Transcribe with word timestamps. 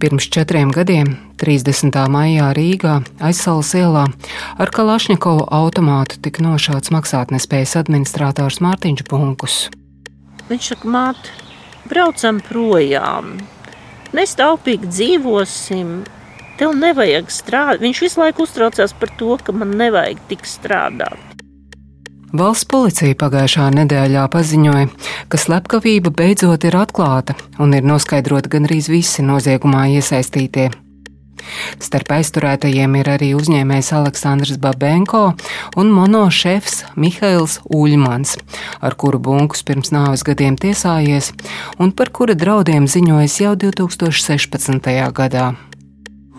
Pirms 0.00 0.24
četriem 0.32 0.70
gadiem, 0.72 1.10
30. 1.36 1.92
maijā 2.08 2.46
Rīgā, 2.56 2.94
aizsalas 3.20 3.74
ielā, 3.76 4.06
ar 4.56 4.70
Kalašņikovu 4.72 5.42
automātu 5.52 6.16
tika 6.24 6.40
nošauts 6.40 6.88
maksātnespējas 6.94 7.76
administrators 7.82 8.62
Mārtiņš 8.64 9.04
Bunkus. 9.10 9.58
Viņš 10.48 10.70
saka, 10.72 10.88
māte, 10.94 11.34
braucam 11.92 12.40
projām, 12.48 13.34
mēs 14.16 14.32
taupīgi 14.40 14.88
dzīvosim, 14.88 15.92
tev 16.56 16.72
nevajag 16.80 17.28
strādāt. 17.28 17.84
Viņš 17.84 18.00
visu 18.06 18.24
laiku 18.24 18.48
uztraucās 18.48 18.96
par 18.96 19.12
to, 19.20 19.36
ka 19.36 19.52
man 19.52 19.76
nevajag 19.76 20.24
tik 20.32 20.48
strādāt. 20.48 21.29
Valsts 22.30 22.68
policija 22.70 23.16
pagājušā 23.18 23.64
nedēļā 23.74 24.28
paziņoja, 24.30 24.86
ka 25.26 25.38
slepkavība 25.40 26.12
beidzot 26.14 26.62
ir 26.68 26.76
atklāta 26.78 27.34
un 27.58 27.74
ir 27.74 27.82
noskaidroti 27.82 28.52
gandrīz 28.52 28.86
visi 28.92 29.24
noziegumā 29.26 29.88
iesaistītie. 29.96 30.68
Starp 31.82 32.12
aizturētajiem 32.14 32.94
ir 33.00 33.10
arī 33.16 33.30
uzņēmējs 33.34 33.88
Aleksandrs 33.98 34.60
Babenko 34.62 35.22
un 35.80 35.90
monošefs 35.90 36.84
Mihails 37.00 37.58
Uļmans, 37.66 38.36
ar 38.78 38.94
kuru 38.94 39.18
bunkus 39.18 39.64
pirms 39.66 39.90
nāves 39.90 40.22
gadiem 40.26 40.60
tiesājies 40.60 41.32
un 41.82 41.90
par 41.90 42.12
kura 42.14 42.38
draudiem 42.38 42.86
ziņojis 42.86 43.40
jau 43.42 43.56
2016. 43.66 44.94
gadā. 45.16 45.48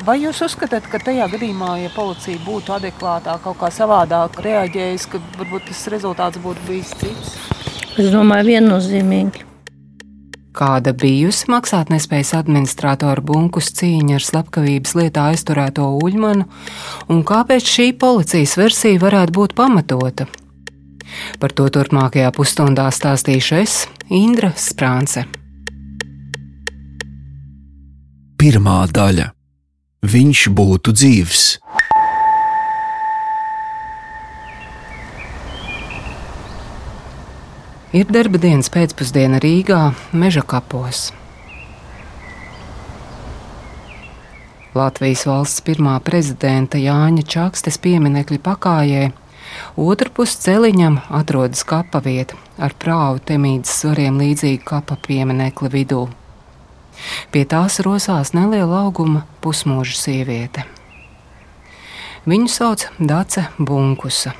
Vai 0.01 0.15
jūs 0.17 0.39
uzskatāt, 0.41 0.87
ka 0.89 0.97
tajā 0.97 1.27
gadījumā, 1.29 1.75
ja 1.83 1.89
policija 1.93 2.39
būtu 2.41 2.73
adekvātāk, 2.73 3.43
kaut 3.43 3.59
kā 3.59 3.67
savādāk 3.69 4.39
reaģējusi, 4.41 5.09
ka 5.11 5.19
varbūt 5.37 5.67
tas 5.69 5.81
rezultāts 5.93 6.39
būtu 6.41 6.63
bijis 6.65 6.93
cits? 6.97 7.35
Es 8.01 8.07
domāju, 8.09 8.47
viennozīmīgi. 8.49 9.43
Kāda 10.57 10.95
bijusi 10.97 11.51
maksātnespējas 11.53 12.33
administratora 12.39 13.21
bunkus 13.21 13.69
cīņa 13.77 14.17
ar 14.17 14.25
slepkavības 14.25 14.95
lietā 14.97 15.25
aizturēto 15.35 15.85
Uļmanu, 16.01 16.47
un 17.13 17.21
kāpēc 17.27 17.69
šī 17.69 17.85
policijas 18.01 18.55
versija 18.57 19.03
varētu 19.03 19.35
būt 19.37 19.53
pamatota? 19.59 20.25
Par 21.37 21.53
to 21.53 21.67
turpmākajā 21.69 22.31
pusstundā 22.33 22.87
stāstīšu 22.89 23.59
es, 23.59 23.77
Indra 24.09 24.49
Sprānce. 24.57 25.27
Pirmā 28.41 28.79
daļa 28.89 29.29
viņš 30.01 30.47
būtu 30.57 30.93
dzīvs. 30.97 31.45
Ir 37.91 38.07
darba 38.07 38.39
dienas 38.39 38.71
pēcpusdiena 38.71 39.41
Rīgā, 39.43 39.91
Meža 40.15 40.45
kapos. 40.47 41.09
Latvijas 44.71 45.25
valsts 45.27 45.59
pirmā 45.67 45.97
prezidenta 45.99 46.79
Jāņa 46.79 47.25
Čakstes 47.27 47.75
pieminekļa 47.83 48.39
pakājē, 48.45 49.03
otrpus 49.75 50.37
celiņam 50.39 51.01
atrodas 51.11 51.65
kapa 51.67 51.99
vieta 51.99 52.39
ar 52.55 52.71
prāvu 52.79 53.19
temīdas 53.27 53.75
svariem 53.83 54.23
līdzīgu 54.23 54.63
kapa 54.71 54.95
pieminekli 55.03 55.73
vidū. 55.75 56.05
Pie 57.31 57.45
tās 57.49 57.79
rosās 57.85 58.33
neliela 58.37 58.83
auguma 58.85 59.25
pusmūža 59.41 59.97
sieviete. 59.97 60.65
Viņu 62.29 62.49
sauc 62.53 62.85
Dace 62.99 63.47
Bunkusa. 63.57 64.35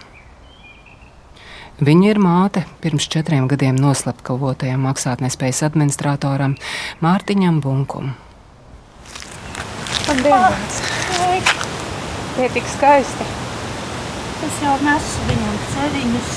Viņa 1.82 2.12
ir 2.12 2.20
māte 2.22 2.62
pirms 2.84 3.08
četriem 3.10 3.48
gadiem 3.50 3.80
noslepkavotajam 3.82 4.84
maksātnespējas 4.86 5.64
administratoram 5.66 6.54
Mārtiņam 7.02 7.58
Bunkum. 7.64 8.12
Labdien! 10.06 10.62
Tie 12.36 12.46
ir 12.46 12.54
tik 12.54 12.70
skaisti. 12.78 13.26
Es 14.46 14.62
jau 14.62 14.78
nesu 14.86 15.28
viņam 15.32 15.60
ceriņus, 15.74 16.34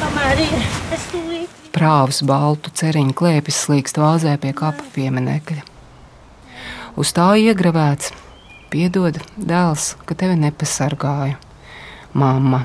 kamēr 0.00 0.44
ir. 0.48 0.68
Es 0.96 1.08
tūlīt 1.12 1.59
Prāvs 1.70 2.24
baltu 2.26 2.72
ceriņu 2.74 3.14
klēpis 3.14 3.60
slīkst 3.66 4.00
vāzē 4.00 4.34
pie 4.42 4.50
kapa 4.56 4.82
pieminekļa. 4.94 5.62
Uz 6.98 7.12
tā 7.14 7.28
iegravēts: 7.38 8.10
Piedod, 8.70 9.20
dēls, 9.38 9.94
ka 10.06 10.14
tevi 10.18 10.34
nepasargāju, 10.40 11.38
mamma. 12.14 12.64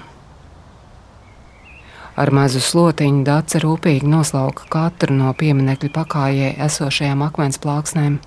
Ar 2.15 2.31
mazu 2.31 2.61
slotiņu 2.63 3.25
dāca 3.27 3.59
rūpīgi 3.61 4.07
noslauka 4.07 4.69
katru 4.71 5.13
no 5.17 5.33
pieminekļa 5.37 5.91
pakājē 5.97 6.53
esošajām 6.65 7.25
akmens 7.27 7.59
plāksnēm. 7.61 8.21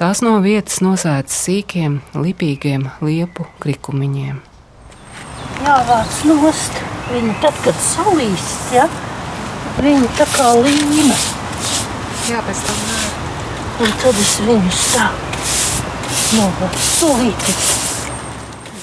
Tās 0.00 0.22
no 0.24 0.38
vietas 0.40 0.80
nosētas 0.80 1.36
sīkiem, 1.44 2.00
lipīgiem 2.16 2.88
liepu 3.04 3.44
krikumiņiem. 3.60 4.40
jāvāc 5.66 6.22
nost. 6.30 6.78
Viņa 7.12 7.34
tad, 7.42 7.56
kad 7.64 7.76
salīst, 7.82 8.70
ja, 8.72 8.86
viņa 9.80 10.08
tā 10.18 10.26
kā 10.34 10.48
līna. 10.58 11.16
Jā, 12.28 12.40
pēc 12.44 12.64
tam 12.66 12.80
nē. 12.88 13.02
Un 13.82 13.94
tad 14.02 14.18
es 14.20 14.34
tā 14.92 15.06
novācu 16.36 16.82
stulīti. 16.86 17.54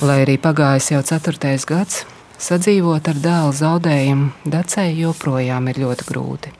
Lai 0.01 0.21
arī 0.23 0.37
pagājis 0.41 0.93
jau 0.93 1.01
ceturtais 1.05 1.65
gads, 1.67 2.05
sadzīvot 2.39 3.09
ar 3.11 3.19
dēlu 3.19 3.53
zaudējumu 3.55 4.31
Dacei 4.47 4.95
joprojām 4.97 5.67
ir 5.71 5.81
ļoti 5.83 6.07
grūti. 6.07 6.53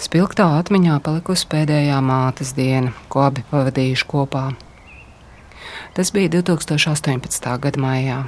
Spilgtā 0.00 0.46
atmiņā 0.56 0.96
palikusi 1.04 1.44
pēdējā 1.52 1.98
mātes 2.00 2.54
diena, 2.56 2.94
ko 3.12 3.26
abi 3.26 3.44
pavadījuši 3.50 4.08
kopā. 4.08 4.46
Tas 5.94 6.12
bija 6.16 6.32
2018. 6.40 7.50
gada 7.60 7.84
maijā. 7.84 8.22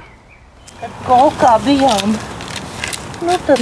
Kolkā 1.07 1.57
bijām. 1.65 2.13
Nu, 3.23 3.35
tad 3.47 3.59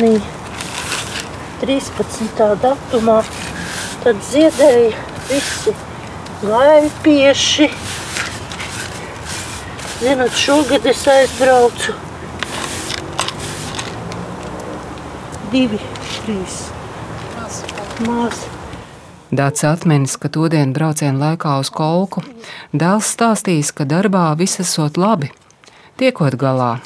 13. 1.62 2.46
datumā. 2.64 3.22
Tad 4.02 4.22
ziedēja 4.26 4.92
visi 5.30 5.74
laipieši. 6.42 7.68
Zinot, 10.02 10.34
šogad 10.34 10.88
es 10.90 11.04
aizbraucu. 11.14 11.94
Divi, 15.52 15.78
trīs. 16.24 16.64
Maz. 18.08 18.40
Dārts 19.32 19.64
atminis, 19.68 20.18
ka 20.18 20.32
to 20.34 20.48
dienu 20.50 20.74
brauciena 20.74 21.30
laikā 21.30 21.60
uz 21.62 21.70
kolku 21.70 22.24
dēls 22.74 23.14
stāstījis, 23.14 23.70
ka 23.78 23.86
darbā 23.86 24.32
viss 24.40 24.64
esot 24.64 24.98
labi, 24.98 25.30
tiekot 26.02 26.40
galā. 26.42 26.80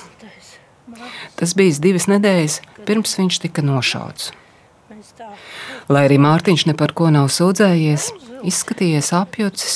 Tas 1.36 1.54
bija 1.58 1.76
divas 1.84 2.08
nedēļas 2.12 2.62
pirms 2.88 3.18
viņš 3.20 3.40
tika 3.44 3.64
nošauts. 3.66 4.32
Lai 5.92 6.06
arī 6.08 6.18
Mārtiņš 6.22 6.66
ne 6.70 6.76
par 6.78 6.94
ko 6.98 7.12
nav 7.14 7.28
sūdzējies, 7.34 8.08
izskatījies 8.48 9.12
apjucis 9.18 9.76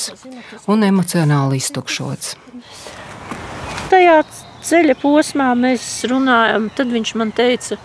un 0.70 0.86
emocionāli 0.86 1.60
iztukšots. 1.60 2.34
Tajā 3.90 4.16
ceļa 4.66 4.96
posmā 5.00 5.50
mēs 5.58 5.84
runājam, 6.10 6.68
tad 6.74 6.90
viņš 6.94 7.14
man 7.18 7.32
teica, 7.34 7.78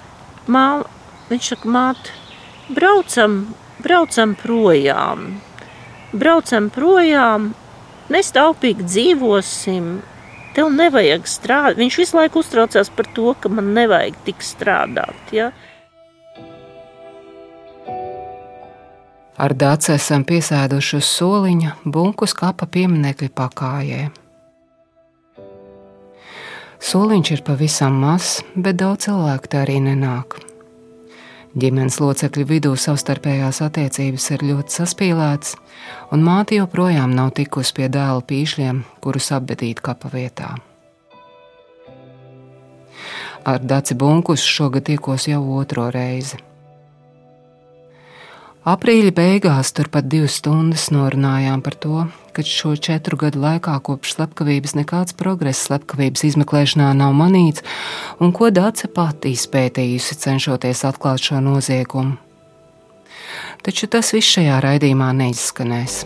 māte, 0.48 0.90
viņš 1.30 1.52
saka, 1.54 1.72
māte, 1.76 2.16
braucam, 2.70 3.40
braucam 3.82 4.36
projām. 4.38 5.28
Braucam 6.16 6.70
projām, 6.74 7.52
mēs 8.14 8.32
taupīgi 8.36 8.86
dzīvosim. 8.86 9.90
Tev 10.56 10.72
nevajag 10.72 11.28
strādāt. 11.28 11.80
Viņš 11.82 11.98
visu 12.00 12.18
laiku 12.18 12.40
uztraucās 12.40 12.92
par 12.96 13.10
to, 13.16 13.34
ka 13.40 13.52
man 13.52 13.74
nevajag 13.76 14.16
tik 14.28 14.44
strādāt. 14.46 15.34
Ja? 15.36 15.52
Ar 19.36 19.52
dāci 19.52 19.92
esam 19.98 20.24
piesēduši 20.24 21.02
uz 21.02 21.10
soliņa 21.12 21.74
bunkus 21.84 22.32
kapa 22.38 22.70
pieminekļa 22.72 23.34
pakājē. 23.36 24.06
Soliņš 26.86 27.32
ir 27.36 27.42
pavisam 27.44 28.00
mazs, 28.00 28.40
bet 28.56 28.80
daudz 28.80 29.10
cilvēku 29.10 29.52
tā 29.52 29.66
arī 29.66 29.82
nenāk. 29.84 30.38
Ģimenes 31.56 32.02
locekļu 32.04 32.44
vidū 32.50 32.74
savstarpējās 32.76 33.62
attiecības 33.64 34.26
ir 34.36 34.42
ļoti 34.44 34.76
saspīlētas, 34.76 35.54
un 36.12 36.26
māte 36.28 36.58
joprojām 36.58 37.14
nav 37.16 37.32
tikusi 37.38 37.78
pie 37.78 37.88
dēla 37.88 38.26
pīšļiem, 38.28 38.82
kurus 39.00 39.32
apbedīt 39.38 39.80
kapa 39.86 40.12
vietā. 40.12 40.50
Ar 43.48 43.64
Daci 43.64 43.96
Bunkus 43.96 44.44
šogad 44.44 44.90
tikos 44.90 45.30
jau 45.32 45.40
otro 45.56 45.88
reizi. 45.96 46.42
Aprīļa 48.66 49.12
beigās 49.14 49.70
turpat 49.78 50.08
divas 50.10 50.40
stundas 50.40 50.88
norunājām 50.90 51.62
par 51.62 51.76
to, 51.78 52.00
ka 52.34 52.42
šo 52.42 52.72
četru 52.82 53.20
gadu 53.22 53.38
laikā 53.44 53.76
kopš 53.86 54.16
slepkavības 54.16 54.74
nekāds 54.80 55.14
progress 55.20 55.68
slepkavības 55.68 56.24
izmeklēšanā 56.32 56.88
nav 56.98 57.14
manīts, 57.14 57.62
un 58.18 58.34
ko 58.34 58.50
Dāce 58.50 58.90
pati 58.90 59.36
izpētījusi, 59.38 60.18
cenšoties 60.24 60.82
atklāt 60.90 61.22
šo 61.28 61.44
noziegumu. 61.46 62.18
Taču 63.62 63.86
tas 63.86 64.10
viss 64.18 64.34
šajā 64.34 64.58
raidījumā 64.66 65.12
neizskanēs. 65.14 66.02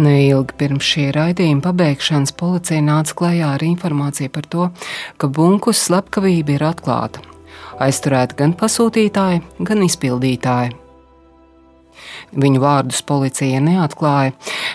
Neilgi 0.00 0.56
pirms 0.62 0.94
šī 0.94 1.10
raidījuma 1.12 1.66
pabeigšanas 1.68 2.32
policija 2.40 2.80
nāca 2.88 3.20
klajā 3.20 3.52
ar 3.58 3.68
informāciju 3.68 4.32
par 4.32 4.48
to, 4.48 4.70
ka 5.20 5.28
bunkus 5.28 5.84
slepkavība 5.90 6.56
ir 6.56 6.66
atklāta. 6.72 7.29
Aizturēti 7.80 8.38
gan 8.42 8.54
pasūtītāji, 8.58 9.42
gan 9.64 9.82
izpildītāji. 9.86 10.76
Viņu 12.30 12.60
vārdus 12.62 13.00
policija 13.06 13.58
neatklāja, 13.64 14.32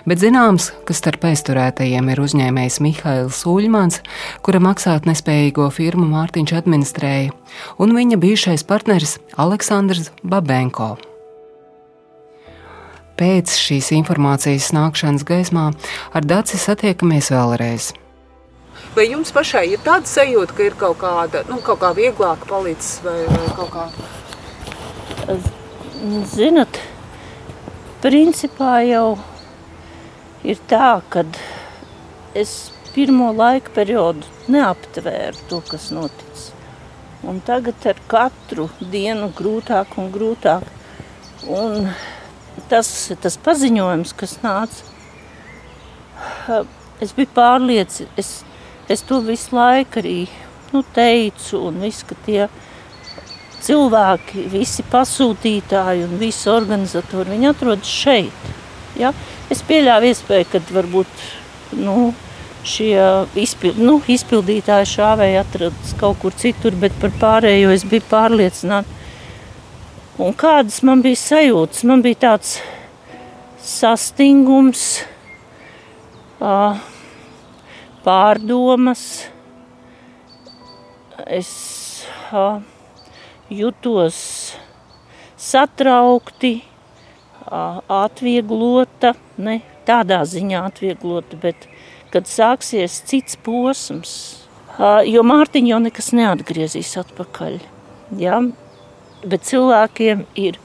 bet 0.10 0.19
zināms, 0.19 0.72
ka 0.86 0.95
starp 0.98 1.24
aizturētajiem 1.30 2.12
ir 2.12 2.22
uzņēmējs 2.25 2.81
Mihails 2.83 3.42
Uļmans, 3.48 4.01
kura 4.45 4.62
maksāt 4.63 5.07
nespējīgo 5.07 5.69
firmu 5.74 6.07
Mārtiņš 6.12 6.56
administrēja, 6.60 7.33
un 7.80 7.95
viņa 7.95 8.19
bijušais 8.22 8.68
partneris 8.68 9.18
Aleksandrs 9.39 10.12
Babenko. 10.24 10.95
Pēc 13.16 13.54
šīs 13.56 13.94
informācijas 13.95 14.74
nākšanas 14.75 15.24
gaismā 15.27 15.69
ar 16.12 16.25
Dāci 16.27 16.60
satiekamies 16.60 17.31
vēlreiz. 17.31 17.94
Vai 18.95 19.09
jums 19.12 19.33
pašai 19.36 19.65
ir 19.74 19.81
tāda 19.83 20.07
sajūta, 20.07 20.56
ka 20.56 20.63
ir 20.63 20.75
kaut 20.80 21.01
kāda, 21.01 21.42
nu, 21.50 21.57
kaut 21.63 21.81
kā 21.81 21.89
vieglāk 21.97 22.45
palicis 22.47 23.01
vai, 23.03 23.18
vai 23.27 23.50
kaut 23.57 23.74
kā? 23.74 23.83
Zinat, 26.31 26.80
principā 28.00 28.77
jau 28.88 29.18
ir 30.47 30.63
tā, 30.71 31.01
ka 31.12 31.25
es 32.38 32.56
pirmo 32.95 33.33
laika 33.36 33.75
periodu 33.75 34.24
neaptvēru 34.56 35.44
to, 35.50 35.59
kas 35.68 35.89
noticis. 35.91 36.48
Un 37.27 37.44
tagad 37.44 37.83
ar 37.91 38.00
katru 38.07 38.69
dienu 38.80 39.27
grūtāk 39.36 40.00
un 40.00 40.12
grūtāk. 40.15 40.63
Un 41.51 41.89
tas, 42.71 42.95
tas 43.19 43.36
paziņojums, 43.44 44.15
kas 44.15 44.39
nāca, 44.45 44.86
es 47.03 47.12
biju 47.18 47.36
pārliecināts, 47.36 48.38
es, 48.90 49.04
to 49.06 49.22
visu 49.26 49.56
laiku 49.56 50.02
arī 50.02 50.18
nu, 50.74 50.84
teicu, 50.96 51.62
un 51.70 51.80
viss, 51.84 52.06
ka 52.08 52.18
tie 52.26 52.48
cilvēki, 53.66 54.46
visi 54.52 54.86
pasūtītāji 54.92 56.06
un 56.06 56.20
visi 56.22 56.50
organizatori, 56.52 57.34
viņi 57.34 57.50
atrodas 57.50 57.90
šeit. 57.90 58.52
Ja? 59.00 59.14
Es 59.52 59.64
pieļāvu 59.66 60.12
iespēju, 60.12 60.50
ka 60.52 60.62
varbūt 60.74 61.26
nu, 61.80 62.12
šie 62.66 62.98
izpild, 63.40 63.80
nu, 63.82 63.98
izpildītāji 64.10 64.92
šāvēji 64.96 65.40
atrodas 65.42 65.96
kaut 66.00 66.20
kur 66.22 66.36
citur, 66.38 66.78
bet 66.82 66.96
par 67.02 67.14
pārējo 67.22 67.74
es 67.76 67.86
biju 67.88 68.06
pārliecināta. 68.10 69.02
Un 70.22 70.32
kādas 70.40 70.80
man 70.88 71.02
bija 71.04 71.20
sajūtas? 71.20 71.84
Man 71.88 72.02
bija 72.06 72.22
tāds 72.30 72.56
sastingums, 73.60 74.86
pārdomas. 78.06 79.25
Es 81.25 81.50
jutos 83.50 84.18
satraukti, 85.42 86.60
atvieglota, 87.46 89.13
ne 89.38 89.60
tādā 89.86 90.22
ziņā 90.25 90.66
atvieglota, 90.69 91.38
bet 91.42 91.68
kad 92.13 92.30
sāksies 92.30 93.02
cits 93.10 93.38
posms, 93.46 94.13
jo 95.10 95.24
Mārtiņa 95.25 95.74
jau 95.74 95.81
nekas 95.88 96.13
neatgriezīs 96.18 96.96
atpakaļ. 97.01 97.60
Ja? 98.22 98.40
bet 99.25 99.46
cilvēkiem 99.50 100.25
ir 100.38 100.60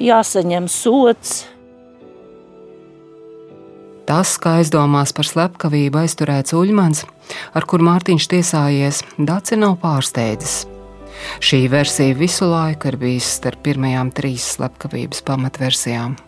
jāsaņem 0.00 0.68
sots. 0.70 1.44
Tas, 4.10 4.32
kā 4.42 4.56
aizdomās 4.58 5.12
par 5.14 5.28
slepkavību 5.28 6.00
aizturēts 6.00 6.50
Uļmans, 6.58 7.04
ar 7.54 7.66
kur 7.70 7.78
Mārtiņš 7.86 8.24
tiesājies, 8.32 9.04
Daci 9.22 9.54
nav 9.60 9.76
pārsteidzis. 9.84 10.64
Šī 11.38 11.60
versija 11.70 12.16
visu 12.18 12.48
laiku 12.50 12.90
ir 12.90 12.98
bijusi 12.98 13.30
starp 13.36 13.62
pirmajām 13.68 14.10
trīs 14.10 14.48
slepkavības 14.56 15.22
pamatversijām. 15.30 16.18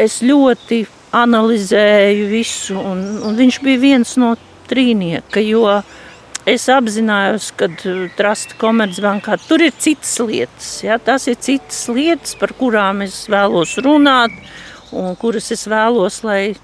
Es 0.00 0.22
ļoti 0.24 0.80
analizēju 1.20 2.26
visu, 2.32 2.80
un, 2.80 3.04
un 3.28 3.36
viņš 3.36 3.60
bija 3.66 3.82
viens 3.82 4.16
no 4.16 4.32
trīnieka, 4.70 5.44
jo 5.44 5.66
uh, 5.68 5.94
es 6.48 6.70
apzinājos, 6.72 7.50
ka 7.60 7.68
uh, 7.68 8.06
Trasta 8.16 8.56
Komercbankā 8.56 9.36
tur 9.44 9.66
ir 9.66 9.76
citas 9.76 10.16
lietas. 10.24 10.72
Ja? 10.88 10.96
Tas 10.96 11.28
ir 11.28 11.36
citas 11.36 11.84
lietas, 11.92 12.32
par 12.40 12.56
kurām 12.56 13.04
es 13.04 13.26
vēlos 13.28 13.76
runāt, 13.84 14.32
un 14.96 15.16
kuras 15.20 15.50
es 15.54 15.66
vēlos, 15.68 16.22
lai 16.26 16.56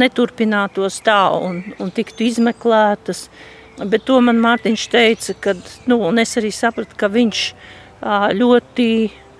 neturpinātos 0.00 1.00
tā 1.06 1.20
un, 1.36 1.62
un 1.82 1.92
tiktu 1.94 2.26
izmeklētas. 2.26 3.26
Bet 3.76 4.06
to 4.08 4.18
man 4.24 4.40
Mārtiņš 4.40 4.86
teica, 4.92 5.36
kad, 5.48 5.60
nu, 5.90 6.00
un 6.08 6.18
es 6.22 6.36
arī 6.40 6.52
sapratu, 6.54 6.96
ka 6.96 7.10
viņš 7.12 7.42
ļoti 8.36 8.88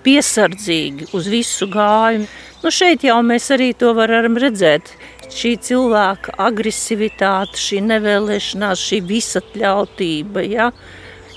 piesardzīgi 0.05 1.09
uz 1.17 1.27
visu 1.31 1.67
gājumu. 1.73 2.27
Nu, 2.63 2.71
šeit 2.73 3.03
jau 3.05 3.17
mēs 3.25 3.49
arī 3.53 3.71
to 3.77 3.93
varam 3.97 4.37
redzēt 4.39 4.93
šī 5.33 5.57
cilvēka 5.67 6.37
agresivitāte, 6.47 7.59
šī 7.59 7.81
nevēlēšanās, 7.89 8.85
šī 8.89 9.01
visatļautība. 9.09 10.45
Ja? 10.47 10.71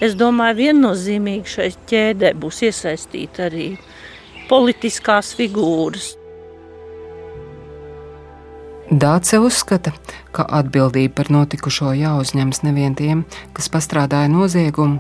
Es 0.01 0.15
domāju, 0.17 0.61
viennozīmīgi 0.63 1.57
šai 1.57 1.69
ķēdē 1.91 2.35
būs 2.41 2.63
iesaistīta 2.69 3.49
arī 3.51 3.73
politiskās 4.51 5.35
figūras. 5.39 6.15
Dāce 8.91 9.39
uzskata, 9.39 9.93
ka 10.35 10.43
atbildība 10.51 11.21
par 11.21 11.29
notikušo 11.31 11.93
jāuzņemas 11.95 12.65
nevien 12.67 12.97
tiem, 12.99 13.21
kas 13.55 13.71
pastrādāja 13.71 14.27
noziegumu, 14.27 14.99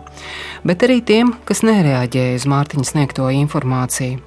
bet 0.62 0.84
arī 0.87 1.00
tiem, 1.02 1.32
kas 1.42 1.64
nereaģēja 1.66 2.37
uz 2.38 2.46
Mārtiņa 2.46 2.87
sniegto 2.87 3.26
informāciju. 3.34 4.20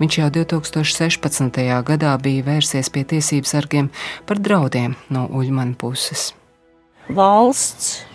Viņš 0.00 0.18
jau 0.22 0.30
2016. 0.38 1.60
gadā 1.84 2.14
bija 2.24 2.46
vērsies 2.48 2.88
pie 2.88 3.04
tiesību 3.12 3.50
sargiem 3.50 3.90
par 4.24 4.40
draudiem 4.40 4.96
no 5.12 5.26
Uļmana 5.28 5.76
puses. 5.76 6.30
Valsts 7.12 8.06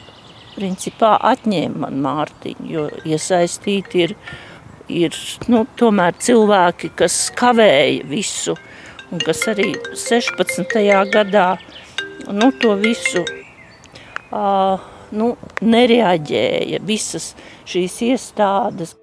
principā 0.55 1.19
atņēma 1.21 1.85
man 1.85 2.01
Mārtiņu, 2.01 2.65
jo 2.65 2.87
iesaistīti 3.05 4.07
ir, 4.07 4.15
ir 4.89 5.21
nu, 5.53 5.67
cilvēki, 5.77 6.95
kas 6.97 7.27
kavēja 7.37 8.09
visu, 8.09 8.57
kas 9.23 9.45
arī 9.51 9.71
16. 9.93 10.75
gadā 11.13 11.47
nu, 12.31 12.51
to 12.61 12.75
visu 12.81 13.23
uh, 13.23 14.83
nu, 15.15 15.31
nereaģēja. 15.61 16.83
Visas 16.85 17.33
šīs 17.69 18.01
iestādes, 18.11 18.95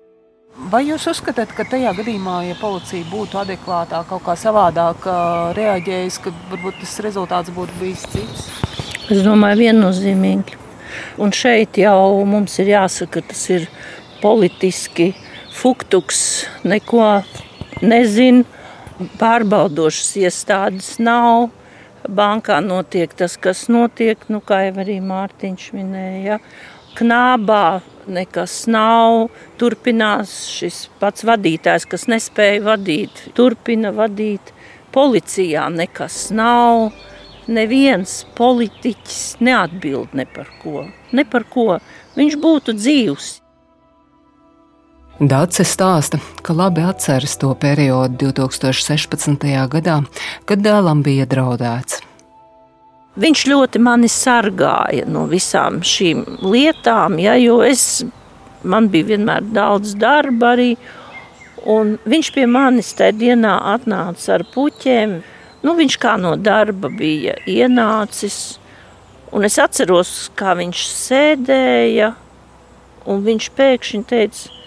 Vai 0.53 0.83
jūs 0.85 1.07
uzskatāt, 1.09 1.55
ka 1.57 1.65
tajā 1.65 1.95
gadījumā, 1.97 2.43
ja 2.45 2.55
policija 2.61 3.07
būtu 3.09 3.39
adekvātāk, 3.41 4.05
kaut 4.11 4.21
kā 4.27 4.35
savādāk 4.37 5.07
reaģējusi, 5.57 6.21
ka 6.27 6.33
varbūt 6.51 6.77
tas 6.83 6.93
rezultāts 7.07 7.53
būtu 7.57 7.79
bijis 7.81 8.05
cits? 8.13 8.51
Es 9.09 9.23
domāju, 9.25 9.63
viennozīmīgi. 9.65 10.59
Un 11.25 11.33
šeit 11.33 11.81
jau 11.81 12.21
mums 12.29 12.59
ir 12.61 12.69
jāsaka, 12.75 13.23
ka 13.23 13.33
tas 13.33 13.43
ir 13.49 13.65
politiski 14.21 15.15
fuktuks, 15.57 16.21
neko 16.69 17.09
nezinu, 17.81 18.45
pārbaudošas 19.21 20.15
iestādes 20.23 20.97
nav. 21.03 21.51
Bankā 22.03 22.59
notiek 22.65 23.13
tas, 23.15 23.37
kas 23.39 23.69
notiek, 23.71 24.19
nu, 24.33 24.41
kā 24.43 24.65
jau 24.67 24.75
arī 24.83 24.99
Mārtiņš 25.05 25.69
minēja. 25.77 26.41
Knābā 26.99 27.81
nekas 28.11 28.65
nav. 28.71 29.29
Turpinās 29.61 30.35
šis 30.51 30.89
pats 31.01 31.25
vadītājs, 31.27 31.87
kas 31.89 32.09
nespēja 32.11 32.65
vadīt, 32.67 33.29
turpina 33.39 33.95
vadīt. 33.95 34.53
Policijā 34.93 35.69
nekas 35.73 36.27
nav. 36.37 36.91
Neviens 37.53 38.21
politiķis 38.39 39.41
neatbild 39.43 40.13
ne 40.15 40.27
par 40.31 40.51
ko. 40.63 40.85
Ne 41.17 41.25
par 41.25 41.47
ko. 41.51 41.79
Viņš 42.19 42.37
būtu 42.43 42.75
dzīvs. 42.77 43.42
Dācis 45.23 45.71
stāsta, 45.71 46.19
ka 46.43 46.51
labi 46.51 46.83
atceras 46.83 47.37
to 47.39 47.53
periodu 47.55 48.33
2016. 48.33 49.45
gadā, 49.71 50.01
kad 50.51 50.63
dēlam 50.65 51.05
bija 51.07 51.29
draudēts. 51.31 52.01
Viņš 53.23 53.45
ļoti 53.47 53.79
mani 53.87 54.09
sargāja 54.11 55.05
no 55.07 55.29
visām 55.31 55.77
šīm 55.87 56.25
lietām, 56.43 57.21
ja, 57.23 57.37
jo 57.39 57.61
es, 57.63 58.01
man 58.67 58.89
bija 58.91 59.13
vienmēr 59.13 59.47
daudz 59.55 59.93
darba 60.01 60.57
arī. 60.57 60.73
Viņš 61.63 62.31
pie 62.35 62.49
manis 62.51 62.91
tajā 62.99 63.15
dienā 63.21 63.53
atnāca 63.77 64.33
ar 64.41 64.47
puķiem. 64.51 65.13
Nu, 65.63 65.77
viņš 65.79 65.99
kā 66.03 66.17
no 66.19 66.33
darba 66.35 66.91
bija 66.91 67.37
ienācis. 67.47 68.57
Un 69.31 69.47
es 69.47 69.61
atceros, 69.63 70.33
kā 70.35 70.57
viņš 70.59 70.83
sēdēja. 70.97 72.11
Viņš 73.07 73.49
pēkšņi 73.55 74.03
teica, 74.11 74.62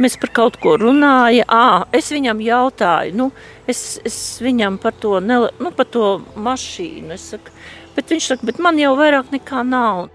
Mēs 0.00 0.16
par 0.18 0.32
kaut 0.34 0.58
ko 0.62 0.74
runājām. 0.80 1.46
À, 1.46 1.86
es 1.94 2.10
viņam 2.10 2.40
jautāju, 2.42 3.14
nu, 3.14 3.28
es, 3.70 4.00
es 4.04 4.18
viņam 4.42 4.80
par 4.82 4.96
to, 4.98 5.20
nele, 5.22 5.52
nu, 5.62 5.70
par 5.74 5.86
to 5.86 6.18
mašīnu. 6.34 7.14
Saku, 7.20 7.54
bet 7.94 8.10
viņš 8.10 8.28
saka, 8.32 8.50
bet 8.50 8.58
man 8.62 8.80
jau 8.80 8.96
vairāk 8.98 9.30
nekā 9.34 9.62
nav. 9.68 10.08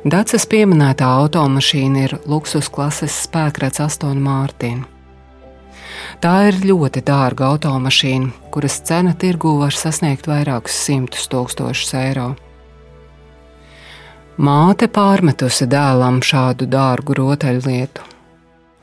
Dācis 0.00 0.46
pieminētā 0.48 1.08
automašīna 1.22 2.06
ir 2.06 2.16
luksus 2.28 2.70
klases 2.72 3.16
spēkrats 3.26 3.82
Aston 3.84 4.20
Martin. 4.24 4.84
Tā 6.20 6.34
ir 6.48 6.56
ļoti 6.64 7.02
dārga 7.04 7.50
automašīna, 7.52 8.30
kuras 8.52 8.78
cena 8.84 9.12
tirgū 9.16 9.58
var 9.60 9.76
sasniegt 9.76 10.28
vairākus 10.28 10.76
simtus 10.86 11.28
tūkstošus 11.32 11.92
eiro. 12.00 12.30
Māte 14.40 14.88
pārmetusi 14.88 15.68
dēlam 15.68 16.22
šādu 16.24 16.68
dārgu 16.68 17.16
rotaļlietu. 17.18 18.04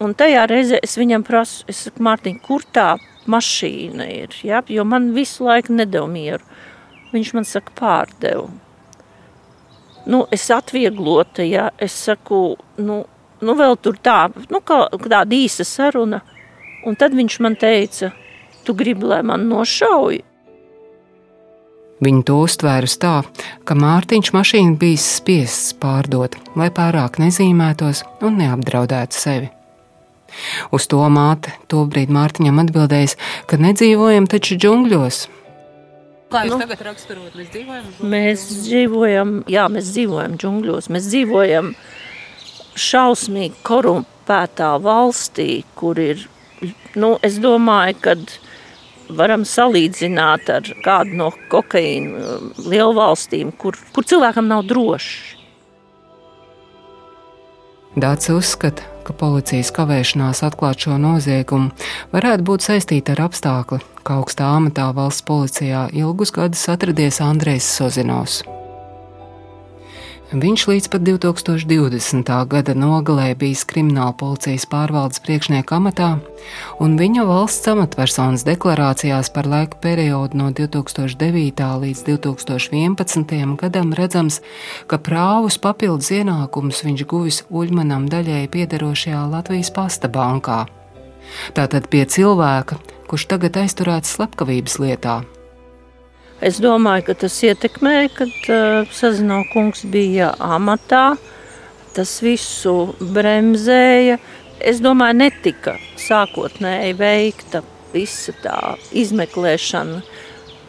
Un 0.04 0.14
tajā 0.14 0.44
reizē 0.50 0.78
es 0.86 0.94
viņam 1.00 1.24
prasu, 1.26 1.64
es 1.72 1.88
saku, 1.88 2.04
Mārtiņ, 2.06 2.38
kur 2.46 2.62
tā 2.74 2.92
mašīna 3.26 4.06
ir? 4.14 4.36
Ja? 4.46 4.62
Jo 4.70 4.86
man 4.86 5.10
visu 5.16 5.48
laiku 5.48 5.74
nedēļu 5.74 6.10
mieru. 6.12 6.46
Viņš 7.14 7.34
man 7.34 7.48
saka, 7.48 7.74
pārdevu. 7.80 8.50
Nu, 10.08 10.22
es 10.32 10.46
atvieglota, 10.54 11.44
ja 11.44 11.72
es 11.82 11.96
saku, 12.06 12.56
nu, 12.78 13.02
nu 13.42 13.58
vēl 13.58 13.76
tur 13.82 13.98
tā, 14.00 14.30
nu, 14.54 14.62
kā, 14.62 14.86
tāda 15.02 15.36
īsa 15.36 15.66
saruna. 15.68 16.22
Un 16.88 16.96
tad 16.96 17.18
viņš 17.18 17.40
man 17.44 17.58
teica, 17.60 18.14
tu 18.64 18.78
gribi, 18.78 19.10
lai 19.10 19.24
man 19.26 19.50
nošauj? 19.50 20.22
Viņa 22.06 22.24
to 22.30 22.38
uztvērus 22.46 23.00
tā, 23.02 23.16
ka 23.66 23.74
Mārtiņš 23.74 24.30
mašīnu 24.36 24.78
bija 24.78 25.02
spiests 25.02 25.74
pārdot, 25.82 26.38
lai 26.54 26.70
pārāk 26.70 27.18
nezīmētos 27.24 28.06
un 28.22 28.38
neapdraudētu 28.44 29.18
sevi. 29.18 29.57
Uz 30.76 30.88
to 30.92 31.02
māte 31.14 31.54
tobrīd 31.72 32.12
Mārtiņam 32.14 32.64
atbildēja, 32.66 33.16
ka 33.50 33.60
nedzīvojam 33.62 34.30
taču 34.32 34.60
džungļos. 34.60 35.26
Kā 36.28 36.42
jūs 36.44 36.58
nu, 36.58 36.64
tagad 36.66 36.82
raksturot, 36.90 37.36
mēs 37.40 37.52
dzīvojam? 37.54 37.86
Mēs 38.12 38.42
dzīvojam, 38.66 39.30
jā, 39.48 39.68
mēs 39.72 39.94
dzīvojam 39.94 40.36
džungļos. 40.42 40.90
Mēs 40.92 41.08
dzīvojam 41.14 41.72
šausmīgi 42.78 43.64
korumpētā 43.68 44.74
valstī, 44.84 45.64
kur 45.80 46.00
ir, 46.04 46.28
nu, 47.00 47.16
es 47.24 47.40
domāju, 47.44 48.02
kad 48.04 48.36
varam 49.08 49.46
salīdzināt 49.48 50.52
ar 50.52 50.68
kādu 50.84 51.16
no 51.22 51.32
kokaīna 51.52 52.20
um, 52.20 52.52
lielvalstīm, 52.68 53.54
kur, 53.56 53.80
kur 53.96 54.08
cilvēkam 54.08 54.52
nav 54.52 54.66
droši. 54.68 55.38
Dācis 57.98 58.36
uzskata, 58.36 58.84
ka 59.08 59.16
policijas 59.16 59.72
kavēšanās 59.76 60.44
atklāt 60.48 60.84
šo 60.84 61.00
noziegumu 61.02 61.72
varētu 62.12 62.48
būt 62.50 62.68
saistīta 62.68 63.16
ar 63.16 63.26
apstākli, 63.30 63.80
ka 64.04 64.20
augstā 64.20 64.52
amatā 64.60 64.90
valsts 64.98 65.26
policijā 65.28 65.88
ilgus 65.96 66.36
gadus 66.36 66.68
atradies 66.74 67.22
Andrejs 67.24 67.72
Sozinovs. 67.80 68.42
Viņš 70.28 70.64
līdz 70.68 70.88
pat 70.92 71.04
2020. 71.08 72.30
gada 72.52 72.74
nogalē 72.76 73.30
bijis 73.40 73.62
krimināla 73.64 74.12
policijas 74.20 74.66
pārvaldes 74.68 75.22
priekšnieka 75.24 75.78
amatā, 75.78 76.10
un 76.84 76.98
viņa 77.00 77.24
valsts 77.30 77.70
amatpersonas 77.72 78.44
deklarācijās 78.44 79.32
par 79.32 79.48
laika 79.48 79.80
periodu 79.80 80.36
no 80.36 80.50
2009. 80.52 81.64
līdz 81.84 82.02
2011. 82.10 83.56
gadam 83.56 83.96
redzams, 83.96 84.42
ka 84.92 85.00
prāvus 85.00 85.56
papildus 85.64 86.12
ienākumus 86.12 86.84
viņš 86.84 87.06
guvis 87.08 87.40
Uļmanam 87.48 88.10
daļēji 88.12 88.52
piederošajā 88.52 89.24
Latvijas 89.32 89.72
pasta 89.72 90.12
bankā. 90.12 90.66
Tātad 91.56 91.88
pie 91.88 92.04
cilvēka, 92.04 92.76
kurš 93.08 93.30
tagad 93.32 93.64
aizturēts 93.64 94.20
slepkavības 94.20 94.80
lietā, 94.84 95.22
Es 96.38 96.60
domāju, 96.62 97.08
ka 97.08 97.14
tas 97.24 97.36
ietekmēja, 97.42 98.10
kad 98.14 98.34
uh, 98.54 98.92
Sazino 98.94 99.40
kungs 99.50 99.82
bija 99.90 100.36
amatā. 100.38 101.16
Tas 101.98 102.12
visu 102.22 102.94
bremzēja. 103.02 104.20
Es 104.62 104.78
domāju, 104.86 105.18
netika 105.24 105.74
sākotnēji 105.98 106.94
veikta 107.00 107.64
visa 107.90 108.36
tā 108.44 108.60
izmeklēšana. 108.94 110.04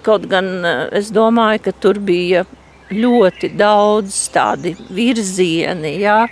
Kaut 0.08 0.24
gan 0.32 0.48
uh, 0.62 0.86
es 0.96 1.12
domāju, 1.12 1.66
ka 1.68 1.76
tur 1.84 2.00
bija 2.00 2.46
ļoti 2.88 3.52
daudz 3.52 4.16
tādi 4.32 4.72
virzieni, 4.88 5.98
jā, 6.00 6.22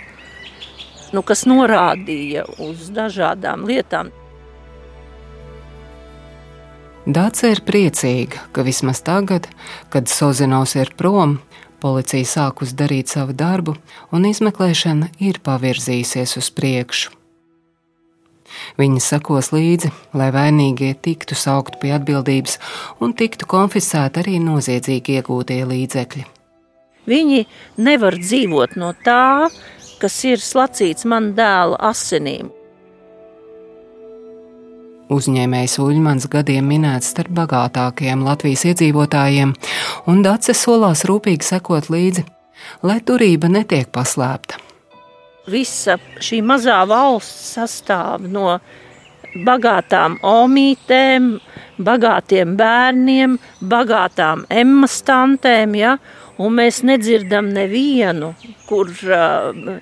nu, 1.13 1.21
kas 1.21 1.45
norādīja 1.45 2.47
uz 2.65 2.89
dažādām 2.95 3.67
lietām. 3.69 4.09
Dāce 7.07 7.53
ir 7.53 7.61
priecīga, 7.63 8.41
ka 8.51 8.65
vismaz 8.67 8.99
tagad, 8.99 9.45
kad 9.87 10.09
Sozinovs 10.11 10.73
ir 10.75 10.89
prom, 10.99 11.37
policija 11.79 12.27
sākus 12.27 12.73
darīt 12.75 13.07
savu 13.13 13.31
darbu 13.31 13.77
un 14.11 14.25
izmeklēšana 14.27 15.13
ir 15.23 15.39
pavirzījusies 15.45 16.35
uz 16.41 16.49
priekšu. 16.51 17.13
Viņi 18.75 18.99
sekos 19.03 19.53
līdzi, 19.55 19.93
lai 20.19 20.27
vainīgie 20.35 20.91
tiktu 20.99 21.35
saukti 21.39 21.79
pie 21.85 21.93
atbildības 21.95 22.59
un 22.99 23.15
tiktu 23.15 23.47
konfiscēti 23.47 24.23
arī 24.25 24.37
noziedzīgi 24.43 25.19
iegūtie 25.21 25.61
līdzekļi. 25.71 26.27
Viņi 27.07 27.43
nevar 27.87 28.19
dzīvot 28.19 28.75
no 28.75 28.91
tā, 29.07 29.47
kas 30.03 30.19
ir 30.27 30.43
slacīts 30.43 31.07
man 31.07 31.31
dēla 31.39 31.79
asinīm. 31.87 32.51
Uzņēmējs 35.07 35.77
Uļmans 35.79 36.25
gadiem 36.27 36.65
minēts 36.67 37.13
starp 37.13 37.31
bagātākajiem 37.37 38.25
Latvijas 38.27 38.65
iedzīvotājiem, 38.67 39.53
un 40.11 40.19
Dace 40.25 40.51
solās 40.51 41.05
rūpīgi 41.07 41.47
sekot 41.47 41.87
līdzi, 41.93 42.25
lai 42.83 42.97
turība 43.07 43.47
netiek 43.47 43.87
paslēpta. 43.95 44.59
Visa 45.47 45.95
šī 46.19 46.41
mazā 46.43 46.81
valsts 46.89 47.55
sastāv 47.55 48.27
no 48.27 48.57
bagātām 49.47 50.19
omītēm, 50.27 51.37
bagātiem 51.87 52.57
bērniem, 52.59 53.39
bagātām 53.63 54.43
emmastantēm, 54.51 55.79
ja? 55.79 55.97
un 56.37 56.53
mēs 56.59 56.83
nedzirdam 56.85 57.47
nevienu, 57.55 58.33
kur, 58.67 58.91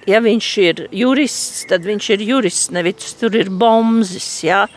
ja 0.07 0.21
viņš 0.23 0.49
ir 0.63 0.87
jurists, 0.93 1.65
tad 1.71 1.83
viņš 1.83 2.11
ir 2.13 2.29
jurists, 2.29 2.69
nevis 2.77 3.17
tur 3.17 3.35
ir 3.41 3.49
bombzis, 3.49 4.29
ja? 4.45 4.67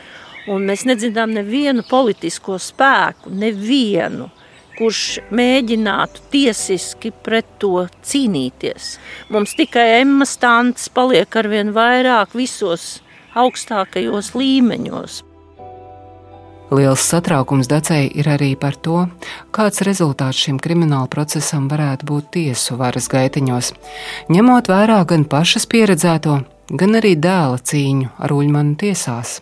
Un 0.49 0.65
mēs 0.65 0.87
nedzirdām 0.89 1.35
nevienu 1.37 1.85
politisko 1.89 2.57
spēku, 2.63 3.33
nevienu, 3.37 4.31
kurš 4.79 5.19
mēģinātu 5.35 6.25
tiesiski 6.33 7.11
pret 7.25 7.49
to 7.61 7.85
cīnīties. 8.07 8.95
Mums 9.35 9.57
tikai 9.59 10.01
Emma 10.01 10.27
Stants 10.29 10.89
paliek 10.95 11.37
ar 11.37 11.49
vien 11.51 11.73
vairāk 11.77 12.37
visos 12.39 13.01
augstākajos 13.39 14.33
līmeņos. 14.39 15.25
Liels 16.69 17.01
satraukums 17.01 17.69
Dacei 17.69 18.11
ir 18.21 18.29
arī 18.29 18.51
par 18.61 18.77
to, 18.77 19.07
kāds 19.57 19.81
rezultāts 19.89 20.43
šim 20.45 20.59
krimināla 20.61 21.09
procesam 21.09 21.65
varētu 21.71 22.09
būt 22.11 22.31
tiesu 22.37 22.77
varas 22.77 23.09
gaitiņos, 23.09 23.73
ņemot 24.29 24.69
vērā 24.69 25.01
gan 25.09 25.25
pašas 25.25 25.65
pieredzēto, 25.73 26.39
gan 26.69 27.01
arī 27.01 27.17
dēla 27.17 27.61
cīņu 27.65 28.13
ar 28.21 28.37
Uļmanu 28.37 28.77
tiesās 28.85 29.39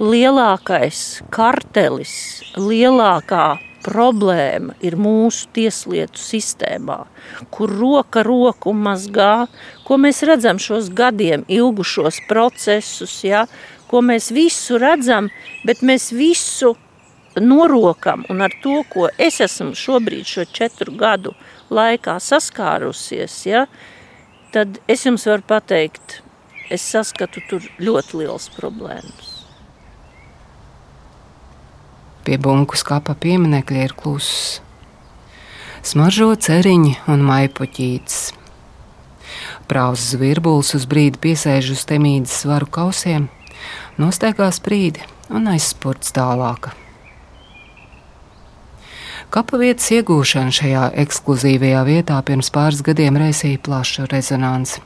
lielākais 0.00 1.22
kartelis, 1.30 2.42
lielākā 2.58 3.60
problēma 3.84 4.74
ir 4.82 4.96
mūsu 4.98 5.46
tieslietu 5.54 6.18
sistēmā, 6.18 7.04
kur 7.54 7.70
roka 7.70 8.24
roku 8.26 8.72
mazgā, 8.74 9.46
ko 9.86 9.98
mēs 10.00 10.24
redzam 10.26 10.58
šos 10.58 10.88
gadiem 10.90 11.44
ilgušos 11.46 12.22
procesus, 12.28 13.20
ja, 13.22 13.44
ko 13.86 14.02
mēs 14.02 14.32
visu 14.34 14.80
redzam, 14.82 15.28
bet 15.68 15.84
mēs 15.86 16.10
visu 16.16 16.74
norokam 17.38 18.24
un 18.30 18.42
ar 18.46 18.54
to, 18.64 18.80
ko 18.90 19.06
es 19.18 19.38
esmu 19.44 19.76
šobrīd 19.78 20.26
šo 20.26 20.48
četru 20.50 20.96
gadu 20.98 21.34
laikā 21.70 22.16
saskārusies, 22.22 23.36
ja, 23.46 23.66
tad 24.54 24.80
es 24.88 25.06
jums 25.06 25.28
varu 25.30 25.46
pateikt, 25.54 26.18
es 26.72 26.82
saskatu 26.82 27.44
tur 27.50 27.70
ļoti 27.78 28.24
liels 28.24 28.50
problēmas. 28.58 29.33
Pie 32.24 32.38
bunku 32.40 32.78
skapa 32.80 33.12
pieminekļa 33.20 33.82
ir 33.84 33.92
kluss. 33.92 34.60
Smaržo 35.84 36.30
ceriņi 36.40 36.94
un 37.12 37.24
maipuķītes. 37.28 38.20
Prāvs 39.68 40.06
zvirbulis 40.14 40.72
uz 40.78 40.86
brīdi 40.88 41.20
piesēž 41.20 41.74
uz 41.74 41.82
temīdas 41.88 42.38
svaru 42.40 42.68
kausiem, 42.72 43.28
nosteigā 44.00 44.48
sprīdi 44.56 45.04
un 45.28 45.50
aizspurts 45.52 46.16
tālāk. 46.16 46.70
Kapa 49.34 49.60
vietas 49.60 49.90
iegūšana 49.92 50.54
šajā 50.54 50.88
ekskluzīvajā 51.04 51.84
vietā 51.88 52.20
pirms 52.24 52.52
pāris 52.54 52.80
gadiem 52.86 53.20
raisīja 53.20 53.60
plašu 53.68 54.08
rezonanci. 54.12 54.80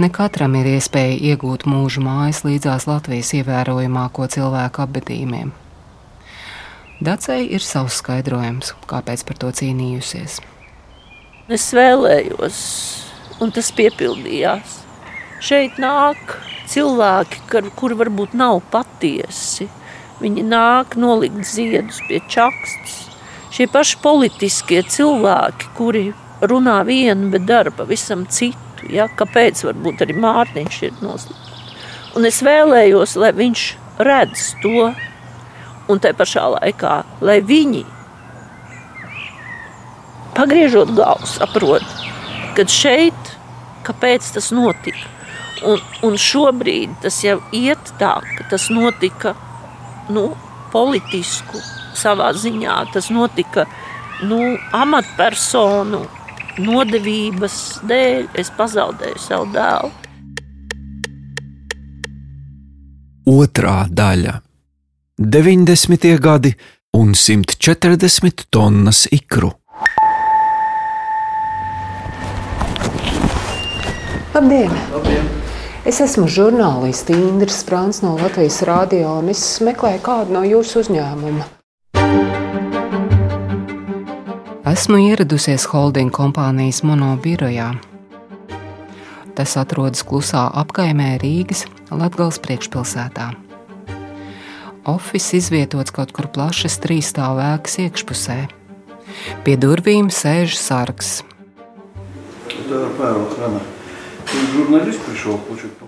Ne 0.00 0.08
katram 0.12 0.54
ir 0.56 0.68
iespēja 0.76 1.16
iegūt 1.32 1.66
mūža 1.68 2.00
mājas 2.04 2.40
līdzās 2.46 2.86
Latvijas 2.88 3.32
ievērojamāko 3.36 4.28
cilvēku 4.32 4.84
apbedījumiem. 4.84 5.50
Dacei 7.04 7.46
ir 7.48 7.64
savs 7.64 7.98
skaidrojums, 8.00 8.74
kāpēc 8.88 9.24
par 9.28 9.40
to 9.40 9.50
cīnījusies. 9.56 10.38
Es 11.50 11.66
vēlējos, 11.76 12.60
un 13.42 13.52
tas 13.56 13.70
piepildījās. 13.76 14.78
Šeit 15.40 15.80
nāk 15.80 16.36
cilvēki, 16.70 17.44
kur, 17.50 17.70
kur 17.76 17.96
varbūt 18.00 18.36
nav 18.36 18.60
patiesi. 18.72 19.68
Viņi 20.20 20.44
nāk 20.44 20.96
nolikt 21.00 21.48
ziedus 21.48 22.02
pie 22.08 22.20
čakstas. 22.28 22.98
Šie 23.50 23.66
paši 23.72 23.96
politiskie 24.04 24.82
cilvēki, 24.84 25.72
kuri 25.76 26.04
runā 26.44 26.82
vienu, 26.86 27.32
bet 27.32 27.48
dara 27.48 27.72
pavisam 27.74 28.28
citu 28.28 28.69
citu. 28.80 28.94
Ja? 28.94 29.08
Kāpēc 29.08 29.64
varbūt 29.64 30.02
arī 30.02 30.14
Mārtiņš 30.14 30.82
ir 30.82 30.92
noslēgts? 31.00 32.16
Un 32.16 32.26
es 32.26 32.42
vēlējos, 32.42 33.16
lai 33.16 33.32
viņš 33.32 33.76
redz 33.98 34.54
to, 34.62 34.92
un 35.88 35.98
te 36.00 36.12
pašā 36.12 36.48
laikā, 36.58 37.04
lai 37.20 37.40
viņi, 37.40 37.84
pagriežot 40.34 40.90
galvu, 40.96 41.26
saprot, 41.26 41.82
ka 42.56 42.66
šeit, 42.66 43.36
kāpēc 43.84 44.32
tas 44.34 44.50
notika. 44.50 45.06
Un, 45.60 45.80
un 46.02 46.16
šobrīd 46.16 47.02
tas 47.02 47.18
jau 47.22 47.40
iet 47.52 47.92
tā, 48.00 48.14
ka 48.38 48.46
tas 48.50 48.70
notika 48.72 49.34
nu, 50.08 50.32
politisku 50.72 51.60
savā 51.94 52.30
ziņā. 52.32 52.78
Tas 52.94 53.10
notika 53.12 53.66
nu, 54.24 54.56
amatpersonu 54.72 56.06
nodevības 56.64 57.56
dēļ 57.88 58.28
es 58.40 58.52
pazaudēju 58.56 59.18
savu 59.20 59.50
dēlu. 59.54 59.90
Otra 63.30 63.86
daļa- 63.88 64.40
90. 65.36 66.18
gadi 66.18 66.54
un 66.96 67.14
140 67.14 68.46
tonnas 68.50 69.06
ikru. 69.12 69.52
Labdien! 74.34 74.72
Labdien. 74.92 75.30
Es 75.84 76.00
esmu 76.04 76.26
žurnālists 76.28 77.08
Indris 77.10 77.62
Sprāns 77.62 78.02
no 78.04 78.16
Latvijas 78.20 78.60
Rādio, 78.68 79.18
un 79.18 79.30
es 79.32 79.40
meklēju 79.64 80.02
kādu 80.04 80.36
no 80.36 80.42
jūsu 80.44 80.84
uzņēmuma. 80.84 81.59
Esmu 84.70 85.00
ieradusies 85.02 85.64
holding 85.66 86.12
kompānijas 86.14 86.84
monobirojā. 86.86 87.72
Tas 89.34 89.54
atrodas 89.58 90.04
klusā 90.06 90.44
apkaimē 90.60 91.16
Rīgas 91.18 91.64
Latvijas 91.90 92.36
priekšpilsētā. 92.44 93.24
Office 94.92 95.40
izvietots 95.40 95.90
kaut 95.96 96.12
kur 96.14 96.28
plašas 96.30 96.78
trīsstāvu 96.84 97.42
ēkas 97.48 97.74
iekšpusē. 97.82 98.36
Pie 99.42 99.56
durvīm 99.58 100.06
sēž 100.14 100.54
sargs. 100.60 101.24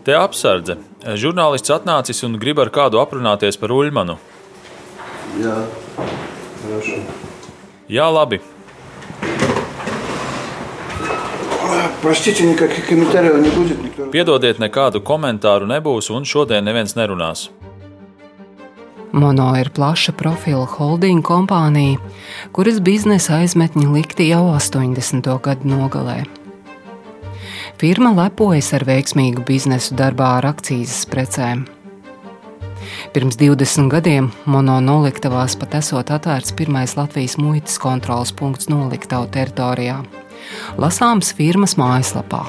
Te 0.03 0.17
apsardze. 0.19 0.77
Žurnālists 1.23 1.71
atnācis 1.77 2.25
un 2.27 2.35
grib 2.43 2.59
ar 2.59 2.73
kādu 2.75 2.99
aprunāties 2.99 3.61
par 3.63 3.77
Uļmanu. 3.77 4.19
Jā, 5.39 5.61
Jā 7.93 8.09
labi. 8.11 8.41
Простите, 12.02 12.44
никаких 12.44 12.88
комментариев 12.88 13.42
не 13.42 13.50
будет. 13.50 13.84
Никто... 13.84 14.06
Piedodiet, 14.14 14.60
nekādu 14.62 15.02
komentāru 15.02 15.66
nebūs, 15.68 16.12
un 16.14 16.24
šodien 16.24 16.64
neviens 16.64 16.94
nerunās. 16.96 17.50
Mono 19.12 19.48
ir 19.58 19.72
plaša 19.74 20.14
profila 20.14 20.68
holding 20.70 21.24
kompānija, 21.26 21.98
kuras 22.54 22.78
biznesa 22.84 23.40
aizmetņi 23.42 23.88
likti 23.90 24.28
jau 24.30 24.44
80. 24.54 25.28
gadu 25.42 25.72
nogalē. 25.72 26.22
Firma 27.82 28.14
lepojas 28.14 28.70
ar 28.78 28.86
veiksmīgu 28.86 29.44
biznesu 29.48 29.98
darbā 29.98 30.38
ar 30.38 30.48
akcijas 30.54 31.02
precēm. 31.10 31.66
Pirms 33.14 33.40
20 33.42 33.90
gadiem 33.92 34.30
Mono 34.46 34.78
noliktavās 34.84 35.58
pat 35.60 35.76
esot 35.82 36.14
atvērts 36.14 36.54
pirmais 36.56 36.96
Latvijas 36.98 37.36
muitas 37.42 37.76
kontrolas 37.82 38.32
punkts 38.32 38.70
noliktavu 38.72 39.28
teritorijā 39.34 39.98
lasāms 40.81 41.33
firmas 41.37 41.77
mājaslapā. 41.81 42.45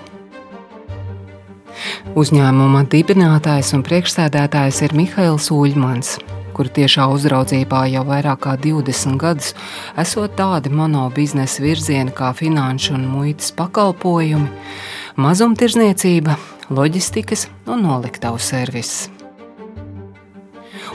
Uzņēmuma 2.20 2.84
dibinātājs 2.92 3.74
un 3.78 3.84
priekšsēdētājs 3.86 4.84
ir 4.86 4.94
Mihails 4.98 5.50
Uļmans, 5.54 6.18
kuru 6.54 6.72
tiešā 6.78 7.08
uzraudzībā 7.16 7.86
jau 7.92 8.04
vairāk 8.08 8.44
kā 8.46 8.54
20 8.62 9.18
gadus 9.22 9.54
esot 10.00 10.38
tādi 10.38 10.72
monobiznesa 10.74 11.66
virzieni 11.66 12.14
kā 12.16 12.30
finanšu 12.38 12.94
un 13.00 13.10
muitas 13.10 13.50
pakalpojumi, 13.58 14.52
mazumtirdzniecība, 15.18 16.38
loģistikas 16.70 17.50
un 17.66 17.86
noliktavu 17.88 18.40
serviss 18.42 19.23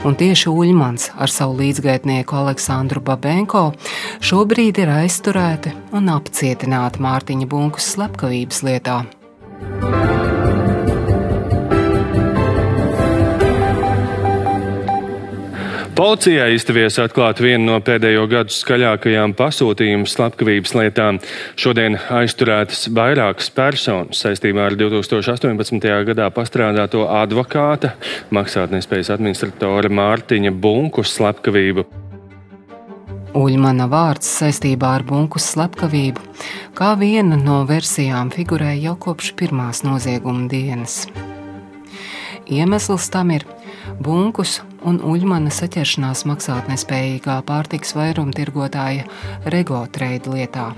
un 0.07 0.15
tieši 0.19 0.51
Uļmans 0.51 1.09
ar 1.19 1.31
savu 1.31 1.57
līdzgaitnieku 1.59 2.37
Aleksandru 2.39 3.03
Babenko 3.03 3.69
šobrīd 4.23 4.81
ir 4.83 4.91
aizturēti 5.01 5.73
un 5.95 6.11
apcietināti 6.13 7.03
Mārtiņa 7.03 7.49
Bunkas 7.49 7.93
slepkavības 7.95 8.63
lietā. 8.67 9.01
Policijai 15.99 16.53
izdevies 16.55 16.95
atklāt 17.03 17.41
vienu 17.43 17.73
no 17.73 17.77
pēdējo 17.83 18.21
gadu 18.31 18.53
skaļākajām 18.55 19.33
pasūtījumu 19.35 20.07
slepkavības 20.07 20.71
lietām. 20.77 21.17
Šodien 21.59 21.97
aizturētas 22.15 22.85
vairākas 22.95 23.49
personas 23.51 24.21
saistībā 24.23 24.69
ar 24.69 24.77
2018. 24.79 25.89
gadā 26.07 26.29
pastrādāto 26.31 27.01
advokāta, 27.11 27.91
maksātnespējas 28.31 29.11
administratora 29.17 29.91
Mārtiņa 29.91 30.53
Bunku 30.55 31.03
slepkavību. 31.03 31.83
Uļmana 33.35 33.89
vārds 33.91 34.31
saistībā 34.39 34.95
ar 35.01 35.03
bunkus 35.03 35.51
slepkavību, 35.51 36.23
kā 36.79 36.93
viena 37.03 37.35
no 37.43 37.65
versijām 37.67 38.31
figurēja 38.31 38.85
jau 38.87 38.95
kopš 39.09 39.35
pirmās 39.35 39.83
nozieguma 39.83 40.47
dienas. 40.47 41.01
Iemesls 42.47 43.11
tam 43.11 43.35
ir 43.35 43.43
bunkus 43.99 44.61
un 44.87 44.99
Uļmana 45.03 45.51
saķeršanās 45.53 46.25
maksātnespējīgā 46.29 47.39
pārtiks 47.47 47.95
vairumtirgotāja 47.97 49.07
Rego 49.51 49.83
Trade 49.91 50.33
lietā. 50.33 50.69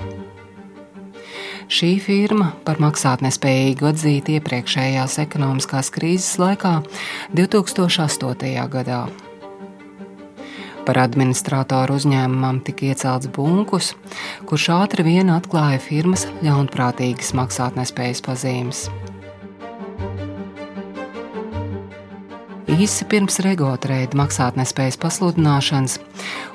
Šī 1.72 1.94
firma 2.04 2.50
par 2.68 2.82
maksātnespējīgu 2.84 3.88
atzīta 3.94 4.34
iepriekšējās 4.36 5.20
ekonomiskās 5.24 5.92
krīzes 5.96 6.36
laikā 6.42 6.82
2008. 7.38 8.56
gadā. 8.74 9.06
Par 10.82 10.98
administratoru 10.98 11.96
uzņēmumam 12.00 12.60
tika 12.66 12.90
iecelts 12.90 13.30
Bunkus, 13.32 13.94
kurš 14.50 14.68
ātri 14.76 15.06
vien 15.08 15.32
atklāja 15.32 15.80
firmas 15.80 16.26
ļaunprātīgas 16.42 17.32
maksātnespējas 17.38 18.26
pazīmes. 18.26 18.90
Īsi 22.72 23.04
pirms 23.04 23.42
regotreida 23.44 24.16
maksātnespējas 24.16 24.96
pasludināšanas 25.02 25.98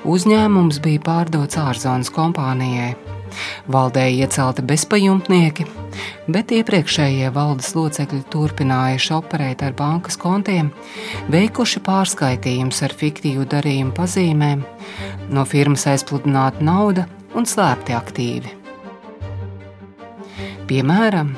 uzņēmums 0.09 0.79
bija 0.81 1.01
pārdots 1.05 1.59
ārzonas 1.61 2.09
kompānijai. 2.13 2.95
Valdē 3.69 4.07
iecelti 4.15 4.63
bezpajumtnieki, 4.65 5.67
bet 6.33 6.53
iepriekšējie 6.57 7.29
valdes 7.35 7.69
locekļi 7.77 8.23
turpinājuši 8.33 9.13
operēt 9.13 9.61
ar 9.67 9.75
bankas 9.77 10.17
kontiem, 10.17 10.71
veikuši 11.29 11.83
pārskaitījumus 11.85 12.81
ar 12.87 12.95
fiktīvu 12.97 13.45
darījumu 13.51 13.93
pazīmēm, 13.99 14.63
no 15.29 15.43
firmas 15.45 15.85
aizpludināta 15.91 16.65
nauda 16.65 17.05
un 17.37 17.45
slēpti 17.45 17.93
aktīvi. 17.93 18.55
Piemēram, 20.67 21.35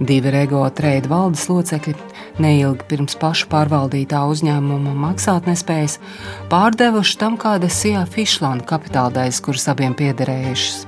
divi 0.00 0.32
Rego 0.32 0.64
trade 0.72 1.12
valdes 1.12 1.44
locekļi 1.52 2.11
neilgi 2.40 2.86
pirms 2.88 3.16
paša 3.20 3.48
pārvaldītā 3.52 4.22
uzņēmuma 4.32 4.94
maksātnespējas, 5.06 5.98
pārdevuši 6.52 7.18
tam 7.20 7.36
kāda 7.40 7.68
Sijā 7.72 8.04
Fišlanda 8.08 8.64
kapitāldaļas, 8.68 9.42
kuras 9.44 9.68
abiem 9.72 9.96
piederējušas. 9.98 10.86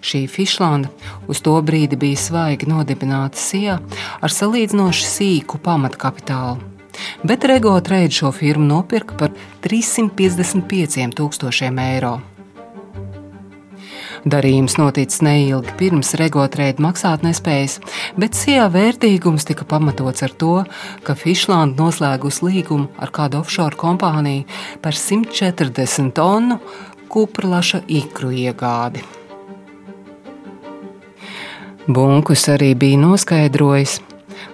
Šī 0.00 0.24
Fišlanda 0.32 0.88
uz 1.28 1.42
to 1.44 1.54
brīdi 1.64 1.98
bija 2.00 2.16
svaigi 2.16 2.68
nodibināta 2.70 3.40
Sijā 3.40 3.76
ar 4.20 4.32
salīdzinoši 4.32 5.06
sīku 5.06 5.60
pamatkapitālu, 5.64 6.56
bet 7.24 7.44
Rego 7.44 7.76
Trade 7.84 8.16
šo 8.16 8.32
firmu 8.32 8.68
nopirka 8.72 9.16
par 9.20 9.36
355 9.64 11.12
tūkstošiem 11.20 11.84
eiro. 11.84 12.18
Darījums 14.28 14.74
noticis 14.76 15.22
neilgi 15.24 15.72
pirms 15.80 16.12
regotreida 16.20 16.82
maksātnespējas, 16.84 17.78
bet 18.20 18.36
sijā 18.36 18.66
vērtīgums 18.72 19.46
tika 19.48 19.64
pamatots 19.64 20.26
ar 20.26 20.34
to, 20.36 20.56
ka 21.06 21.16
Fišlanda 21.16 21.80
noslēgus 21.80 22.42
līgumu 22.44 22.90
ar 23.00 23.12
kādu 23.16 23.40
offshore 23.40 23.78
kompāniju 23.80 24.44
par 24.84 24.98
140 24.98 26.12
tonu 26.16 26.60
kupraša 27.08 27.80
ikru 27.88 28.34
iegādi. 28.34 29.06
Bunkus 31.88 32.44
arī 32.52 32.74
bija 32.78 33.00
noskaidrojis, 33.00 33.96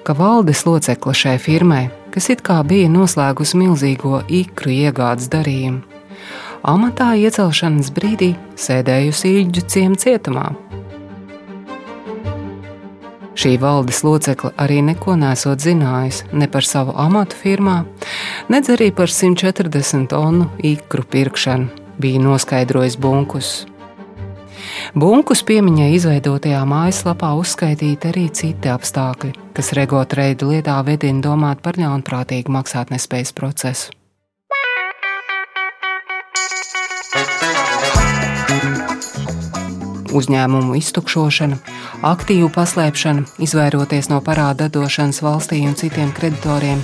ka 0.06 0.14
valdes 0.14 0.62
locekle 0.64 1.12
šai 1.12 1.36
firmai, 1.42 1.88
kas 2.14 2.30
it 2.30 2.46
kā 2.46 2.62
bija 2.64 2.86
noslēgusi 2.88 3.58
milzīgo 3.60 4.22
ikru 4.30 4.70
iegādes 4.72 5.26
darījumu, 5.34 5.82
amatā 6.64 7.12
iecelšanas 7.20 7.92
brīdī 7.96 8.32
sēdējusi 8.56 9.32
īļģu 9.40 9.64
ciemu 9.72 10.00
cietumā. 10.00 10.46
Šī 13.36 13.58
valdes 13.60 14.00
locekle 14.00 14.54
arī 14.56 14.80
neko 14.80 15.12
nesot 15.20 15.60
zinājusi 15.60 16.30
ne 16.32 16.48
par 16.48 16.64
savu 16.64 16.94
amatu 16.96 17.36
firmā, 17.36 17.82
nedz 18.48 18.70
arī 18.72 18.88
par 18.96 19.12
140 19.12 20.08
tonu 20.08 20.48
ikru 20.64 21.04
pirkšanu, 21.04 21.68
bija 22.00 22.22
noskaidrojis 22.24 22.96
Bunkus. 22.96 23.50
Bunkus 24.96 25.42
piemiņai 25.44 25.90
izveidotajā 25.98 26.62
mājaslapā 26.68 27.34
uzskaitīti 27.36 28.08
arī 28.08 28.24
citi 28.32 28.72
apstākļi, 28.72 29.34
kas 29.52 29.72
regotreidu 29.76 30.54
lietā 30.54 30.78
vedina 30.86 31.20
domāt 31.28 31.60
par 31.60 31.76
ļaunprātīgu 31.80 32.56
maksātnespējas 32.56 33.36
procesu. 33.36 33.92
Uzņēmumu 40.18 40.76
iztukšošana, 40.80 41.58
aktīvu 42.06 42.50
paslēpšana, 42.54 43.26
izvairoties 43.46 44.10
no 44.12 44.22
parāda 44.24 44.70
došanas 44.72 45.22
valstī 45.24 45.62
un 45.68 45.76
citiem 45.78 46.12
kreditoriem, 46.16 46.82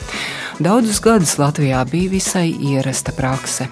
daudzus 0.60 1.00
gadus 1.04 1.38
Latvijā 1.40 1.84
bija 1.90 2.16
visai 2.18 2.50
ierasta 2.72 3.16
prakse. 3.16 3.68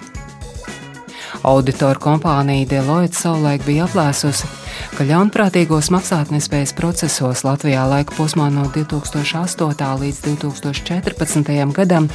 Auditoru 1.41 1.99
kompānija 1.99 2.67
Deloitte 2.69 3.17
savulaik 3.17 3.63
bija 3.65 3.87
aplēsusi, 3.87 4.45
ka 4.93 5.07
ļaunprātīgos 5.09 5.89
maksātnespējas 5.93 6.75
procesos 6.77 7.41
Latvijā 7.47 7.87
laika 7.89 8.13
posmā 8.17 8.51
no 8.53 8.67
2008. 8.75 9.89
līdz 10.03 10.21
2014. 10.27 11.53
gadam 11.73 12.09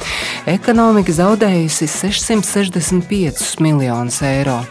ekonomika 0.47 1.19
zaudējusi 1.19 1.91
665 1.91 3.57
miljonus 3.63 4.21
eiro. 4.23 4.61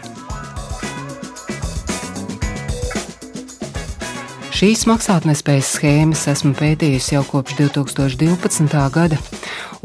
Šīs 4.57 4.87
maksātnespējas 4.89 5.67
schēmas 5.75 6.23
esmu 6.31 6.55
pētījusi 6.57 7.13
jau 7.13 7.21
kopš 7.27 7.59
2012. 7.59 8.79
gada, 8.95 9.19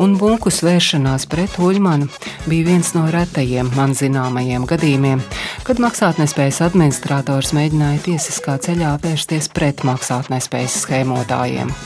un 0.01 0.17
bunkus 0.17 0.63
vēršanās 0.65 1.29
pret 1.29 1.61
Uļmanu 1.61 2.09
bija 2.47 2.71
viens 2.71 2.95
no 2.97 3.05
retajiem 3.13 3.69
man 3.77 3.93
zināmajiem 3.93 4.65
gadījumiem, 4.73 5.21
kad 5.69 5.83
maksātnespējas 5.85 6.65
administrators 6.71 7.53
mēģināja 7.53 8.07
tiesiskā 8.09 8.57
ceļā 8.65 8.97
vērsties 9.05 9.53
pret 9.53 9.85
maksātnespējas 9.85 10.87
schēmotājiem. 10.87 11.77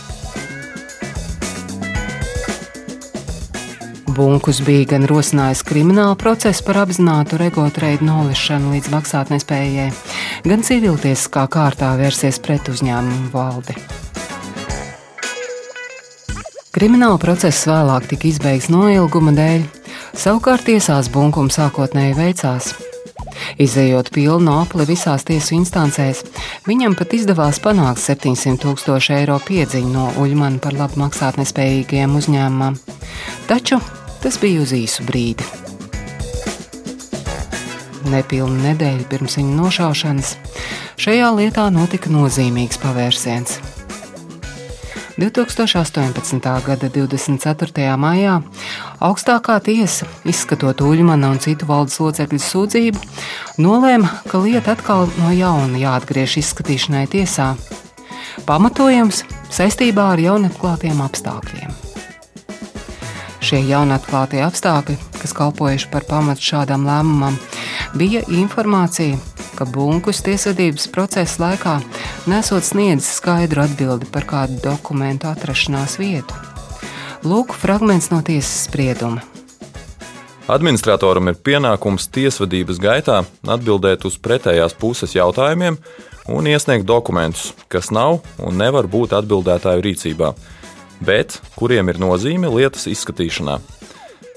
Bunkus 4.17 4.63
bija 4.65 4.87
gan 4.95 5.03
rosinājis 5.05 5.61
kriminālu 5.69 6.15
procesu 6.17 6.65
par 6.65 6.79
apzinātu 6.87 7.37
regotreidu 7.37 8.07
nolišanu 8.09 8.71
līdz 8.73 8.89
maksātnespējai, 8.95 9.91
gan 10.49 10.63
civiltiesiskā 10.65 11.43
kārtā 11.53 11.91
vērsies 12.01 12.39
pret 12.41 12.71
uzņēmumu 12.73 13.29
valdi. 13.35 13.77
Krimināla 16.73 17.19
process 17.21 17.69
vēlāk 17.69 18.09
tika 18.09 18.31
izbeigts 18.31 18.71
noilguma 18.73 19.37
dēļ, 19.37 19.67
savukārt 20.17 20.65
tiesās 20.71 21.13
bunkuma 21.13 21.53
sākotnēji 21.53 22.17
veicās. 22.17 22.73
Izejot 23.61 24.09
pilnu 24.17 24.57
apli 24.63 24.89
visās 24.89 25.29
tiesu 25.29 25.59
instancēs, 25.59 26.25
viņam 26.65 26.97
pat 26.97 27.13
izdevās 27.17 27.61
panākt 27.61 28.01
700 28.01 28.57
tūkstošu 28.65 29.13
eiro 29.19 29.37
piedziņu 29.45 29.93
no 29.93 30.09
Uļmana 30.25 30.61
par 30.65 30.77
labu 30.81 31.05
maksātnespējīgiem 31.05 32.17
uzņēmumam. 32.17 32.81
Taču 33.49 33.81
Tas 34.27 34.41
bija 34.43 34.59
uz 34.59 34.73
īsu 34.75 35.05
brīdi. 35.07 35.45
Nepilnu 38.11 38.57
nedēļu 38.59 39.05
pirms 39.07 39.37
viņa 39.39 39.55
nošaušanas 39.55 40.33
šajā 40.99 41.29
lietā 41.37 41.69
notika 41.71 42.11
nozīmīgs 42.11 42.81
pavērsiens. 42.83 43.61
2018. 45.15 46.43
gada 46.67 46.91
24. 46.99 47.87
maijā 48.03 48.41
augstākā 48.99 49.61
tiesa, 49.71 50.11
izskatot 50.27 50.83
Uļmana 50.83 51.31
un 51.31 51.39
citu 51.39 51.71
valdes 51.71 52.03
locekļu 52.03 52.43
sūdzību, 52.51 53.07
nolēma, 53.63 54.11
ka 54.27 54.43
lieta 54.43 54.75
atkal 54.75 55.07
no 55.23 55.31
jauna 55.39 55.79
jāatgriež 55.87 56.41
izskatīšanai 56.43 57.07
tiesā. 57.15 57.53
Pamatojums 58.43 59.23
saistībā 59.55 60.17
ar 60.17 60.29
jaunatklātiem 60.33 61.07
apstākļiem. 61.07 61.86
Šie 63.47 63.61
jaunatklātie 63.63 64.41
apstākļi, 64.43 64.97
kas 65.21 65.31
kalpojuši 65.39 65.87
par 65.93 66.03
pamatu 66.09 66.43
šādam 66.43 66.83
lēmumam, 66.89 67.37
bija 67.95 68.25
informācija, 68.35 69.21
ka 69.55 69.69
Bunkus 69.71 70.19
tiesvedības 70.27 70.89
procesa 70.91 71.45
laikā 71.45 71.77
nesot 72.27 72.67
sniedzis 72.67 73.21
skaidru 73.21 73.63
atbildi 73.63 74.09
par 74.11 74.27
kādu 74.27 74.59
dokumentu 74.65 75.31
atrašanās 75.31 75.95
vietu. 76.03 76.35
Lūk, 77.23 77.55
fragments 77.55 78.11
no 78.11 78.19
tiesas 78.27 78.67
sprieduma. 78.67 79.23
Administratoram 80.51 81.31
ir 81.31 81.39
pienākums 81.39 82.11
tiesvedības 82.11 82.83
gaitā 82.83 83.23
atbildēt 83.47 84.11
uz 84.11 84.19
pretējās 84.19 84.75
puses 84.75 85.15
jautājumiem 85.15 85.79
un 86.35 86.51
iesniegt 86.51 86.91
dokumentus, 86.91 87.53
kas 87.71 87.95
nav 87.95 88.25
un 88.43 88.59
nevar 88.59 88.91
būt 88.91 89.15
atbildētāju 89.23 89.87
rīcībā 89.87 90.35
bet 91.01 91.41
kuriem 91.57 91.91
ir 91.93 92.01
nozīme 92.01 92.51
lietas 92.53 92.87
izskatīšanā. 92.91 93.59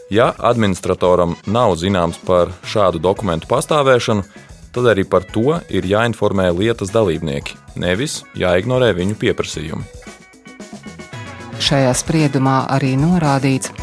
Ja 0.10 0.32
administratoram 0.34 1.36
nav 1.46 1.76
zināms 1.78 2.18
par 2.26 2.50
šādu 2.66 3.02
dokumentu 3.02 3.50
pastāvēšanu, 3.52 4.26
tad 4.74 4.90
arī 4.90 5.06
par 5.06 5.26
to 5.26 5.60
ir 5.70 5.86
jāinformē 5.86 6.50
lietas 6.58 6.94
dalībnieki, 6.94 7.58
nevis 7.78 8.24
jāignorē 8.38 8.92
viņu 8.98 9.18
pieprasījumi. 9.22 9.86
Šajā 11.60 11.92
spriedumā 11.94 12.64
arī 12.72 12.94
norādīts, 12.98 13.74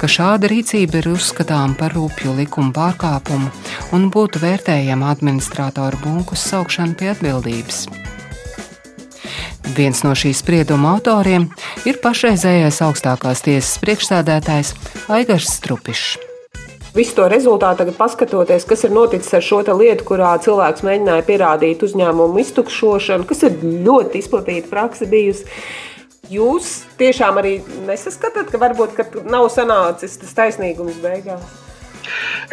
ka 0.00 0.08
šāda 0.08 0.48
rīcība 0.50 1.02
ir 1.02 1.10
uzskatāma 1.12 1.76
par 1.78 1.92
rūpju 1.94 2.32
likuma 2.38 2.72
pārkāpumu 2.74 3.52
un 3.94 4.08
būtu 4.10 4.40
vērtējama 4.42 5.12
administratoru 5.12 6.00
bunkus 6.02 6.48
saukšana 6.50 6.96
pie 6.98 7.12
atbildības. 7.12 7.84
Viens 9.74 10.04
no 10.06 10.12
šīs 10.14 10.44
sprieduma 10.44 10.92
autoriem 10.94 11.48
ir 11.88 11.98
pašreizējais 12.02 12.78
augstākās 12.86 13.42
tiesas 13.42 13.80
priekšstādātājs 13.82 14.70
Aigars 15.10 15.50
Strupišs. 15.56 16.14
Visu 16.96 17.12
to 17.18 17.26
rezultātu 17.28 17.82
tagad 17.82 17.98
paskatoties, 17.98 18.64
kas 18.64 18.86
ir 18.86 18.94
noticis 18.94 19.34
ar 19.36 19.42
šo 19.44 19.58
lietu, 19.76 20.06
kurā 20.06 20.30
cilvēks 20.40 20.86
mēģināja 20.86 21.26
pierādīt 21.26 21.82
uzņēmumu 21.84 22.40
iztukšošanu, 22.40 23.26
kas 23.28 23.42
ir 23.44 23.58
ļoti 23.60 24.22
izplatīta 24.22 24.70
praksa 24.70 25.10
bijusi. 25.10 25.44
Jūs 26.30 26.86
tiešām 26.98 27.42
arī 27.42 27.58
nesaskatāt, 27.86 28.48
ka 28.50 28.62
varbūt 28.62 28.96
ka 28.96 29.10
nav 29.28 29.50
sanācis 29.52 30.16
tas 30.22 30.34
taisnīgums 30.38 31.02
beigās? 31.02 31.65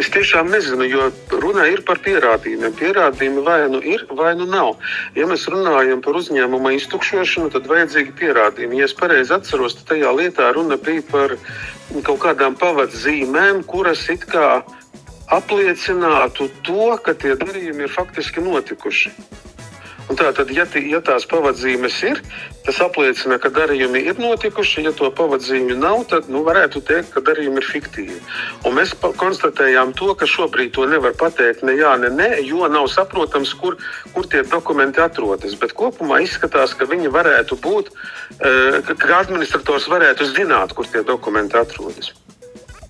Es 0.02 0.10
tiešām 0.14 0.50
nezinu, 0.54 0.88
jo 0.90 1.08
runa 1.44 1.68
ir 1.72 1.84
par 1.88 2.02
pierādījumiem. 2.04 2.74
Pierādījumi 2.80 3.44
vai 3.46 3.60
nu 3.72 3.82
ir, 3.86 4.06
vai 4.18 4.34
nu 4.40 4.48
nav. 4.50 4.76
Ja 5.18 5.28
mēs 5.30 5.46
runājam 5.52 6.02
par 6.06 6.18
uzņēmuma 6.20 6.74
iztukšošanu, 6.80 7.52
tad 7.54 7.70
vajadzīgi 7.72 8.16
pierādījumi. 8.20 8.82
Ja 8.82 8.90
es 8.90 8.98
pareizi 8.98 9.36
atceros, 9.36 9.78
tad 9.80 9.94
tajā 9.94 10.14
lietā 10.18 10.52
runa 10.58 10.80
bija 10.82 11.06
par 11.12 11.38
kaut 12.04 12.24
kādām 12.26 12.58
pavadzīmēm, 12.60 13.64
kuras 13.70 14.08
it 14.14 14.26
kā 14.30 14.64
apliecinātu 15.34 16.50
to, 16.66 16.92
ka 17.06 17.16
tie 17.18 17.38
darījumi 17.40 17.88
ir 17.88 17.94
faktiski 17.94 18.44
notikuši. 18.44 19.14
Un 20.14 20.18
tā 20.20 20.28
tad, 20.38 20.52
ja, 20.54 20.68
ja 20.78 21.00
tās 21.02 21.24
pavadzīmes 21.26 21.96
ir, 22.06 22.20
tas 22.68 22.78
apliecina, 22.86 23.40
ka 23.42 23.50
darījumi 23.50 24.04
ir 24.12 24.20
notikuši. 24.22 24.84
Ja 24.86 24.92
to 24.94 25.08
pavadzīmju 25.10 25.80
nav, 25.82 26.04
tad 26.12 26.28
nu, 26.30 26.44
varētu 26.46 26.84
teikt, 26.86 27.10
ka 27.16 27.24
darījumi 27.26 27.58
ir 27.64 27.66
fiktīvi. 27.66 28.20
Un 28.70 28.78
mēs 28.78 28.94
konstatējām 29.02 29.96
to, 29.98 30.12
ka 30.14 30.30
šobrīd 30.30 30.76
to 30.78 30.86
nevar 30.92 31.16
pateikt 31.18 31.66
ne 31.66 31.74
jā, 31.80 31.96
ne 31.98 32.12
nē, 32.14 32.30
jo 32.46 32.70
nav 32.70 32.92
saprotams, 32.94 33.56
kur, 33.58 33.80
kur 34.14 34.30
tie 34.30 34.44
dokumenti 34.46 35.02
atrodas. 35.02 35.58
Bet 35.58 35.74
kopumā 35.82 36.22
izskatās, 36.28 36.78
ka 36.78 36.86
viņi 36.94 37.10
varētu 37.18 37.58
būt, 37.66 37.90
eh, 38.38 38.94
ka 38.94 39.18
administrators 39.18 39.90
varētu 39.90 40.30
zināt, 40.36 40.78
kur 40.78 40.86
tie 40.86 41.02
dokumenti 41.02 41.58
atrodas. 41.58 42.14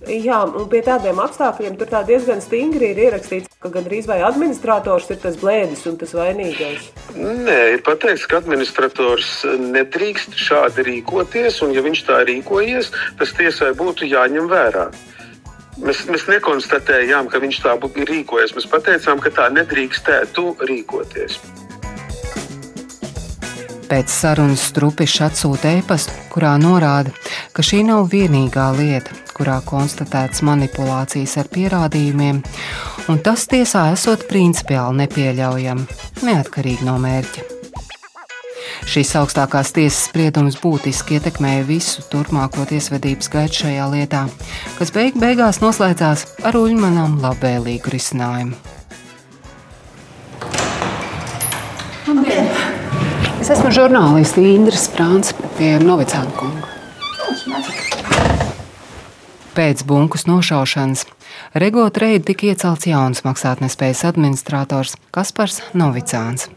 Jā, 0.04 0.42
un 0.44 0.66
pie 0.68 0.82
tādiem 0.84 1.20
apstākļiem 1.22 1.78
tur 1.80 1.88
tā 1.88 2.02
diezgan 2.04 2.42
stingri 2.44 2.90
ir 2.92 3.00
ierakstīts, 3.06 3.48
ka 3.62 3.70
gandrīz 3.72 4.08
vai 4.10 4.18
administrators 4.26 5.08
ir 5.14 5.20
tas 5.22 5.38
blēdis 5.40 5.86
un 5.88 5.96
tas 6.00 6.12
vainīgais. 6.16 6.90
Nē, 7.16 7.58
ir 7.76 7.84
pateikts, 7.86 8.26
ka 8.28 8.42
administrators 8.42 9.30
nedrīkst 9.46 10.36
šādi 10.36 10.84
rīkoties, 10.90 11.62
un 11.64 11.72
ja 11.76 11.84
viņš 11.86 12.04
tā 12.10 12.20
rīkojies, 12.28 12.92
tas 13.20 13.34
tiesai 13.38 13.72
būtu 13.78 14.10
jāņem 14.10 14.50
vērā. 14.52 14.90
Mēs, 15.82 16.04
mēs 16.06 16.28
nekonstatējām, 16.30 17.32
ka 17.32 17.40
viņš 17.42 17.64
tā 17.64 17.74
būtu 17.80 18.06
rīkojies. 18.06 18.54
Mēs 18.54 18.70
teicām, 18.70 19.18
ka 19.24 19.32
tā 19.34 19.48
nedrīkstētu 19.56 20.50
rīkoties. 20.68 21.40
Pēc 23.94 24.10
sarunas 24.10 24.58
Strupišs 24.72 25.20
atsūta 25.22 25.70
e-pastu, 25.78 26.10
kurā 26.32 26.56
norāda, 26.58 27.12
ka 27.54 27.62
šī 27.62 27.84
nav 27.86 28.08
vienīgā 28.10 28.64
lieta, 28.74 29.14
kurā 29.36 29.60
konstatēts 29.62 30.42
manipulācijas 30.42 31.36
ar 31.38 31.50
pierādījumiem, 31.54 32.40
un 33.06 33.22
tas 33.22 33.46
tiesā 33.46 33.84
esot 33.92 34.26
principiāli 34.26 35.04
nepieļaujami, 35.04 35.86
neatkarīgi 36.26 36.90
no 36.90 36.98
mērķa. 37.06 37.46
Šīs 38.90 39.14
augstākās 39.22 39.70
tiesas 39.78 40.08
spriedums 40.08 40.58
būtiski 40.58 41.20
ietekmēja 41.20 41.62
visu 41.70 42.02
turpmāko 42.10 42.66
tiesvedības 42.66 43.30
gaitu 43.30 43.62
šajā 43.62 43.90
lietā, 43.94 44.26
kas 44.74 44.90
beig 44.90 45.22
beigās 45.22 45.62
noslēdzās 45.62 46.32
ar 46.42 46.58
Uļmanam 46.58 47.20
labvēlīgu 47.22 47.94
risinājumu. 47.94 48.73
Es 53.44 53.50
esmu 53.52 53.68
žurnālists 53.76 54.38
Indras 54.40 54.86
Prāns 54.88 55.34
pie 55.58 55.74
Novicāna 55.76 56.30
kunga. 56.32 56.64
Pēc 59.52 59.82
bunkus 59.84 60.24
nošaušanas 60.24 61.02
Regot 61.60 62.00
reidi 62.00 62.30
tika 62.30 62.46
iecelts 62.48 62.88
jauns 62.88 63.20
maksātnespējas 63.26 64.00
administrators 64.08 64.94
Kaspars 65.12 65.60
Novicāns. 65.76 66.48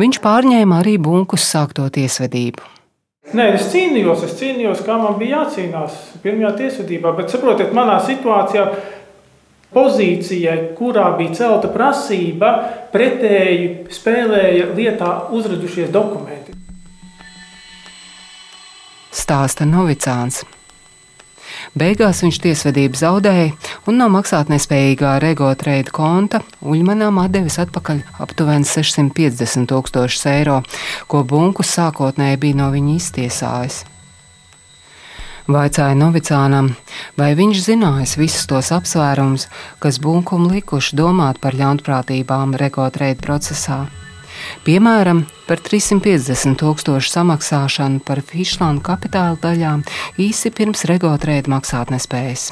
Viņš 0.00 0.22
pārņēma 0.24 0.78
arī 0.80 0.96
bunkus 0.96 1.44
sākto 1.44 1.84
tiesvedību. 1.92 2.64
Nē, 3.36 3.50
es 3.58 3.68
cīnījos, 3.68 4.24
es 4.24 4.32
cīnījos, 4.40 4.80
kā 4.88 4.96
man 5.02 5.20
bija 5.20 5.42
jācīnās 5.42 6.00
pirmajā 6.24 6.54
tiesvedībā, 6.62 7.12
bet 7.20 7.28
saprotiet, 7.28 7.76
manā 7.76 8.00
situācijā 8.08 8.64
pozīcijai, 9.74 10.72
kurā 10.78 11.10
bija 11.18 11.36
celta 11.42 11.70
prasība, 11.72 12.52
pretēji 12.94 13.90
spēlēja 13.94 14.70
lietā 14.74 15.10
uzradušies 15.34 15.92
dokumenti. 15.94 16.56
Stāsta 19.10 19.66
Novicāns. 19.66 20.44
Beigās 21.74 22.22
viņš 22.24 22.38
tiesvedību 22.42 22.98
zaudēja 22.98 23.50
un 23.90 23.98
no 24.00 24.08
maksātnespējīgā 24.14 25.16
rego 25.22 25.50
treida 25.58 25.92
konta 25.94 26.40
Uļmanām 26.62 27.18
atdevis 27.22 27.58
atpakaļ 27.62 28.02
aptuveni 28.22 28.66
650 28.66 29.70
tūkstošus 29.70 30.26
eiro, 30.30 30.60
ko 31.10 31.22
Bunkus 31.26 31.74
sākotnēji 31.76 32.42
bija 32.46 32.62
no 32.62 32.70
viņa 32.74 32.96
iztiesājis. 32.96 33.84
Vaicāja 35.54 35.96
Novicānam, 35.98 36.72
vai 37.18 37.32
viņš 37.38 37.62
zinājis 37.66 38.16
visus 38.20 38.46
tos 38.50 38.70
apsvērumus, 38.74 39.48
kas 39.82 39.98
bunkumu 40.02 40.50
likuši 40.52 40.98
domāt 40.98 41.40
par 41.42 41.56
ļaunprātībām 41.58 42.54
rekordreidu 42.60 43.24
procesā. 43.24 43.80
Piemēram, 44.64 45.24
par 45.48 45.60
350 45.64 46.56
tūkstošu 46.60 47.12
samaksāšanu 47.12 48.00
par 48.06 48.22
Fišlānu 48.24 48.82
kapitāla 48.84 49.36
daļām 49.42 49.84
īsi 50.22 50.52
pirms 50.54 50.86
regotreidu 50.88 51.52
maksātnespējas. 51.52 52.50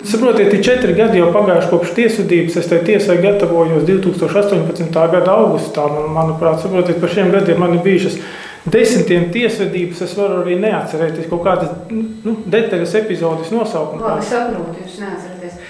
Saprotiet, 0.00 0.52
ir 0.54 0.62
četri 0.64 0.94
gadi 0.96 1.18
jau 1.18 1.32
pagājuši 1.34 1.68
kopš 1.68 1.90
tiesvedības. 1.96 2.60
Es 2.62 2.68
tai 2.70 2.78
tiesai 2.86 3.18
gatavojos 3.20 3.82
2018. 3.88 4.94
gada 5.12 5.34
augustā. 5.34 5.88
Man, 5.92 6.14
manuprāt, 6.14 6.62
saprotiet, 6.62 7.00
par 7.02 7.12
šiem 7.12 7.32
gadiem 7.34 7.60
man 7.60 7.74
ir 7.76 7.82
bijušas 7.84 8.16
desmitiem 8.64 9.28
tiesvedības 9.34 10.02
es 10.06 10.16
varu 10.18 10.40
arī 10.42 10.58
neatcerēties 10.60 11.28
kaut 11.30 11.44
kādas 11.46 11.72
nu, 11.90 12.36
detaļas, 12.50 12.96
epizodes 13.02 13.52
nosaukumu. 13.54 14.02
Labi, 14.04 14.26
saprotu, 14.26 14.76
jūs 14.84 14.98
neatceraties. 15.04 15.60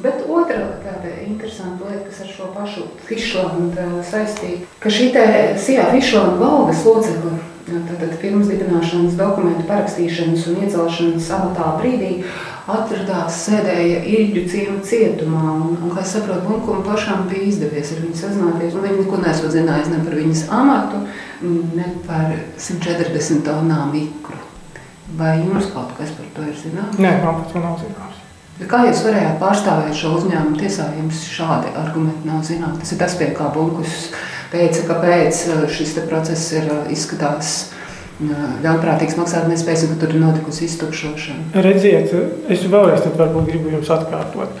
Bet 0.00 0.22
otra 0.24 0.62
tāda 0.80 1.12
interesanta 1.26 1.90
lieta, 1.90 2.06
kas 2.08 2.22
ar 2.24 2.32
šo 2.32 2.50
pašu 2.54 2.86
Fišlānu 3.08 3.70
saistīta, 4.06 4.68
ka 4.80 4.92
šī 4.92 5.10
te 5.16 5.24
Sijā 5.60 5.90
Fišlāna 5.92 6.38
valdes 6.40 6.84
locekla 6.86 7.38
Tātad 7.70 8.16
pirms 8.18 8.48
dibināšanas 8.50 9.14
dokumentu 9.18 9.66
parakstīšanas 9.68 10.46
un 10.50 10.62
iecelšanas 10.64 11.28
amatā 11.36 11.68
brīdī 11.78 12.24
atradās 12.78 13.40
sēdēja 13.46 14.02
Ilģu 14.08 14.44
ciemu 14.50 14.78
cietumā. 14.86 15.42
Un, 15.54 15.74
un, 15.78 15.90
kā 15.94 16.04
es 16.04 16.14
saprotu, 16.16 16.46
Bunkuma 16.46 16.84
pašām 16.86 17.26
bija 17.30 17.48
izdevies 17.50 17.92
ar 17.94 18.04
viņu 18.04 18.20
sazināties. 18.20 18.76
Viņi 18.76 19.02
neko 19.02 19.20
nesot 19.24 19.54
zinājis 19.54 19.90
ne 19.92 20.00
par 20.06 20.16
viņas 20.20 20.44
amatu, 20.60 21.02
ne 21.76 21.90
par 22.06 22.32
140 22.58 23.44
tonām 23.46 23.94
ikru. 24.00 24.38
Vai 25.18 25.36
jums 25.40 25.72
kaut 25.74 25.96
kas 25.98 26.12
par 26.14 26.30
to 26.36 26.46
ir 26.46 26.56
zināms? 26.58 26.98
Nē, 27.02 27.16
man 27.24 27.40
pat 27.42 27.52
to 27.52 27.62
nav 27.62 27.78
zināms. 27.82 28.20
Kā 28.68 28.82
jūs 28.84 29.00
varējāt 29.06 29.38
pārstāvēt 29.40 29.96
šo 29.96 30.12
uzņēmumu 30.18 30.58
tiesā, 30.60 30.90
jums 30.98 31.22
šādi 31.32 31.72
argumenti 31.80 32.28
nav 32.28 32.42
zināmi? 32.44 32.76
Tas 32.82 32.92
ir 32.92 33.00
tas, 33.00 33.14
pie 33.16 33.30
kā 33.36 33.48
Bunkus 33.54 34.10
teica, 34.52 34.84
kāpēc 34.90 35.44
uh, 35.48 35.62
šis 35.72 35.96
process 36.10 36.52
ir 36.58 36.68
uh, 36.68 36.82
izskatās 36.92 37.70
ļaunprātīgs 38.20 39.16
maksātnespējas, 39.16 39.86
ka 39.88 40.00
tur 40.02 40.12
ir 40.12 40.20
notikusi 40.20 40.66
iztukšošana. 40.66 41.62
Redziet, 41.64 42.12
es 42.52 42.66
vēlreiz 42.68 43.06
gribu 43.46 43.72
jums 43.72 43.90
atkārtot. 43.92 44.52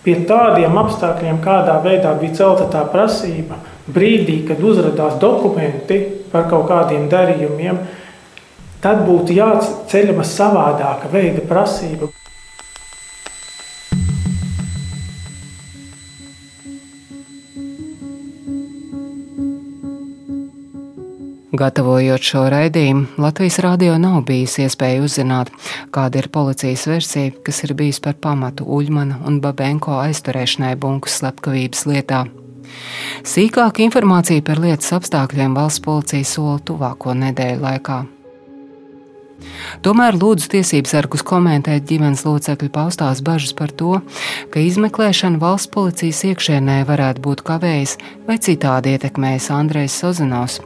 Pie 0.00 0.16
tādiem 0.24 0.78
apstākļiem, 0.80 1.42
kādā 1.44 1.76
veidā 1.84 2.14
bija 2.18 2.38
celta 2.38 2.66
tā 2.72 2.86
prasība, 2.88 3.58
brīdī, 3.86 4.40
kad 4.48 4.62
uzrādījās 4.64 5.18
dokumenti 5.20 6.00
par 6.32 6.48
kaut 6.48 6.66
kādiem 6.70 7.08
darījumiem, 7.12 7.78
tad 8.80 9.04
būtu 9.04 9.36
jāceļama 9.36 10.24
savādāka 10.24 11.10
veida 11.12 11.44
prasība. 11.46 12.08
Gatavojot 21.60 22.24
šo 22.24 22.46
raidījumu, 22.48 23.18
Latvijas 23.20 23.58
rādio 23.60 23.98
nav 24.00 24.22
bijis 24.24 24.54
iespēja 24.62 25.02
uzzināt, 25.04 25.50
kāda 25.92 26.22
ir 26.22 26.30
policijas 26.32 26.86
versija, 26.88 27.34
kas 27.44 27.58
ir 27.66 27.74
bijusi 27.76 28.00
par 28.06 28.14
pamatu 28.16 28.64
Uļmana 28.64 29.18
un 29.28 29.42
Babenko 29.44 29.98
aizturēšanai 30.00 30.72
bunkas 30.80 31.18
slepkavības 31.20 31.84
lietā. 31.90 32.22
Sīkāka 33.28 33.84
informācija 33.84 34.46
par 34.46 34.62
lietas 34.64 34.94
apstākļiem 34.96 35.58
valsts 35.58 35.84
policija 35.84 36.30
sola 36.32 36.56
tuvāko 36.64 37.12
nedēļu 37.26 37.60
laikā. 37.66 37.98
Tomēr 39.84 40.18
lūdzu 40.20 40.50
tiesības 40.54 40.94
sargus 40.94 41.24
komentēt 41.26 41.86
ģimenes 41.88 42.24
locekļu 42.26 42.70
paustās 42.74 43.22
bažas 43.24 43.54
par 43.56 43.72
to, 43.72 43.98
ka 44.52 44.62
izmeklēšana 44.62 45.40
valsts 45.40 45.70
policijas 45.74 46.22
iekšēnē 46.30 46.80
varētu 46.88 47.24
būt 47.24 47.44
kavējis 47.46 47.96
vai 48.28 48.38
citādi 48.42 48.96
ietekmējis 48.96 49.50
Andrejs 49.56 50.00
Sozinovs, 50.02 50.60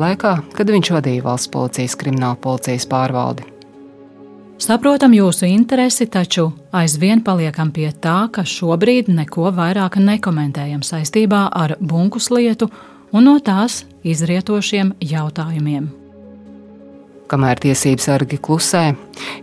laikā, 0.00 0.36
kad 0.56 0.70
viņš 0.70 0.92
vadīja 0.98 1.26
valsts 1.26 1.52
policijas 1.54 1.96
krimināla 2.00 2.38
policijas 2.40 2.88
pārvaldi. 2.90 3.48
Saprotam 4.60 5.14
jūsu 5.16 5.46
interesi, 5.48 6.04
taču 6.04 6.50
aizvien 6.76 7.22
paliekam 7.24 7.70
pie 7.72 7.88
tā, 7.96 8.26
ka 8.28 8.44
šobrīd 8.44 9.08
neko 9.08 9.48
vairāk 9.56 9.96
nekomentējam 9.96 10.82
saistībā 10.84 11.46
ar 11.48 11.78
bunkus 11.80 12.28
lietu 12.28 12.68
un 13.16 13.24
no 13.24 13.38
tās 13.40 13.86
izrietošiem 14.04 14.92
jautājumiem. 15.00 15.99
Kamēr 17.31 17.59
tiesības 17.63 18.05
sargi 18.05 18.37
klusē, 18.37 18.83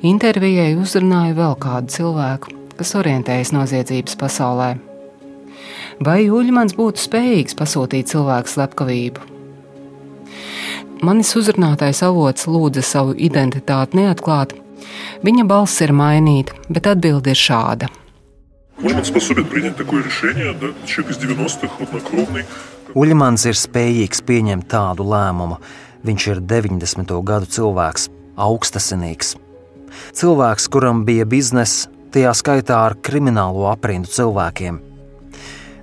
intervijai 0.07 0.77
uzrunāja 0.79 1.35
vēl 1.35 1.57
kādu 1.63 1.91
cilvēku, 1.91 2.53
kas 2.79 2.95
orientējas 2.99 3.51
noziedzības 3.57 4.19
pasaulē. 4.21 4.71
Vai 6.03 6.21
Uļmans 6.31 6.77
būtu 6.79 7.03
spējīgs 7.03 7.59
pasūtīt 7.59 8.11
cilvēku 8.13 8.53
slepkavību? 8.55 9.27
Manis 11.03 11.33
uzrunātais 11.35 12.05
avots 12.07 12.47
lūdza 12.47 12.85
savu 12.87 13.17
identitāti 13.19 13.99
neatklāt. 13.99 14.55
Viņa 15.27 15.45
balss 15.51 15.83
ir 15.83 15.91
mainīta, 15.91 16.55
bet 16.71 16.87
atbilde 16.87 17.35
ir 17.35 17.39
šāda. 17.39 17.91
Ульман 18.83 19.05
способен 19.05 19.45
принять 19.45 19.77
такое 19.77 20.03
решение, 20.03 20.53
да, 20.55 20.69
человек 20.87 21.13
из 21.13 21.19
90-х, 21.19 21.69
хладнокровный. 21.77 22.45
Uļmans 22.95 23.47
ir 23.47 23.55
spējīgs 23.55 24.25
pieņemt 24.27 24.67
tādu 24.69 25.07
lēmumu. 25.07 25.61
Viņš 26.06 26.28
ir 26.34 26.42
90. 26.46 27.14
gadu 27.26 27.50
cilvēks, 27.50 28.10
augstasinīgs. 28.38 29.36
Cilvēks, 30.18 30.68
kuram 30.70 31.06
bija 31.08 31.26
bizness, 31.26 31.88
tajā 32.14 32.34
skaitā 32.38 32.82
ar 32.90 32.98
kriminālo 33.02 33.66
aprindu 33.72 34.12
cilvēkiem. 34.14 34.82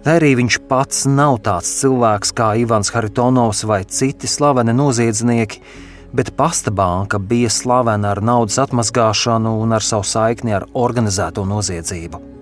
Lai 0.05 0.18
arī 0.18 0.35
viņš 0.37 0.59
pats 0.68 1.07
nav 1.09 1.38
tāds 1.46 1.70
cilvēks 1.81 2.35
kā 2.37 2.50
Ivans 2.61 2.92
Haritonovs 2.92 3.64
vai 3.64 3.81
citi 3.88 4.29
slaveni 4.29 4.74
noziedznieki, 4.77 5.62
bet 6.12 6.35
pasta 6.37 6.70
banka 6.70 7.18
bija 7.18 7.48
slavena 7.50 8.12
ar 8.12 8.20
naudas 8.22 8.61
atmazgāšanu 8.66 9.57
un 9.64 9.72
ar 9.72 9.83
savu 9.83 10.05
saikni 10.05 10.55
ar 10.55 10.68
organizēto 10.77 11.48
noziedzību. 11.48 12.34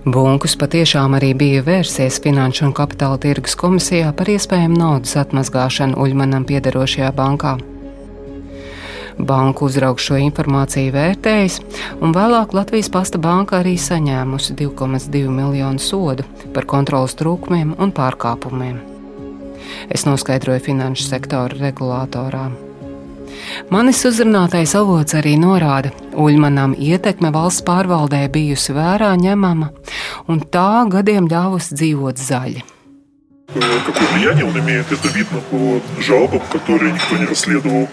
Bunkus 0.00 0.54
patiešām 0.56 1.12
arī 1.18 1.34
bija 1.36 1.60
vērsies 1.60 2.22
Finanšu 2.24 2.62
un 2.64 2.70
Kapitāla 2.72 3.18
tirgus 3.20 3.52
komisijā 3.60 4.14
par 4.16 4.30
iespējamu 4.32 4.78
naudas 4.80 5.12
atmazgāšanu 5.20 5.98
Uļmanam 6.00 6.46
piederošajā 6.48 7.10
bankā. 7.18 7.58
Banku 9.20 9.68
uzraugs 9.68 10.06
šo 10.08 10.16
informāciju 10.24 10.94
vērtējis, 10.94 11.58
un 12.00 12.16
vēlāk 12.16 12.56
Latvijas 12.56 12.88
Pasta 12.88 13.20
banka 13.20 13.58
arī 13.60 13.76
saņēmusi 13.76 14.56
2,2 14.62 15.28
miljonu 15.28 15.84
sodu 15.84 16.24
par 16.56 16.64
kontrolas 16.64 17.18
trūkumiem 17.20 17.76
un 17.76 17.92
pārkāpumiem. 17.92 18.80
Es 19.92 20.08
noskaidroju 20.08 20.64
finanšu 20.70 21.10
sektora 21.12 21.60
regulātorā. 21.60 22.48
Manis 23.69 24.03
uzrunātais 24.07 24.75
avots 24.77 25.15
arī 25.17 25.35
norāda, 25.39 25.91
ka 25.95 26.21
Uļmanam 26.21 26.75
ietekme 26.77 27.31
valsts 27.35 27.65
pārvaldē 27.65 28.25
bijusi 28.31 28.75
vērā 28.75 29.11
ņemama, 29.19 29.71
un 30.31 30.41
tā 30.53 30.85
gadiem 30.91 31.29
ļāvusi 31.31 31.77
dzīvot 31.81 32.21
zaļi. 32.21 32.63
Какое 33.55 34.07
влияние 34.15 34.45
он 34.45 34.57
имеет, 34.59 34.91
это 34.91 35.07
видно 35.09 35.39
по 35.51 35.79
жалобам, 36.01 36.41
которые 36.51 36.91
никто 36.91 37.17
не 37.17 37.25
расследовал. 37.25 37.87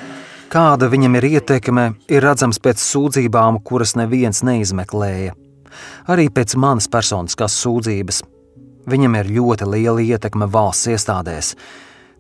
Kāda 0.53 0.89
viņam 0.93 1.15
ir 1.17 1.25
ietekme, 1.39 1.85
ir 2.13 2.25
redzams 2.25 2.59
pēc 2.61 2.81
sūdzībām, 2.83 3.63
kuras 3.65 3.95
neviens 3.97 4.43
neizmeklēja. 4.45 5.33
Arī 6.13 6.27
pēc 6.29 6.57
manas 6.61 6.91
personiskās 6.93 7.55
sūdzības. 7.63 8.23
Viņam 8.91 9.17
ir 9.21 9.31
ļoti 9.39 9.69
liela 9.71 10.03
ietekme 10.03 10.49
valsts 10.51 10.91
iestādēs. 10.93 11.55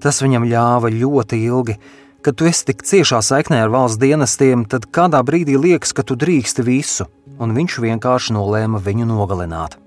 Tas 0.01 0.23
viņam 0.23 0.47
ļāva 0.49 0.88
ļoti 0.95 1.42
ilgi. 1.45 1.77
Kad 2.25 2.36
tu 2.36 2.47
esi 2.49 2.65
tik 2.67 2.82
ciešā 2.84 3.21
saiknē 3.23 3.62
ar 3.63 3.71
valsts 3.73 3.99
dienestiem, 4.01 4.65
tad 4.65 4.89
kādā 4.93 5.21
brīdī 5.23 5.58
liekas, 5.60 5.93
ka 5.93 6.03
tu 6.03 6.17
drīksti 6.19 6.65
visu, 6.65 7.06
un 7.39 7.53
viņš 7.56 7.77
vienkārši 7.84 8.36
nolēma 8.36 8.82
viņu 8.84 9.06
nogalināt. 9.08 9.77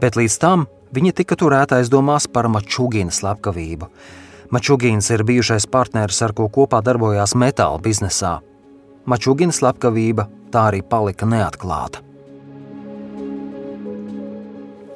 Bet 0.00 0.18
līdz 0.20 0.36
tam 0.42 0.66
viņa 0.92 1.14
tika 1.22 1.38
turēta 1.40 1.80
aizdomās 1.80 2.28
par 2.28 2.50
mačugīna 2.52 3.14
slepkavību. 3.14 3.88
Mačugīns 4.52 5.08
ir 5.14 5.24
bijušais 5.24 5.66
partneris, 5.72 6.20
ar 6.20 6.36
ko 6.36 6.50
kopā 6.52 6.82
darbojās 6.84 7.32
metāla 7.40 7.80
biznesā. 7.80 8.38
Mačugīna 9.08 9.54
slepkavība 9.56 10.28
tā 10.52 10.68
arī 10.70 10.82
palika 10.84 11.26
neatklāta. 11.26 12.04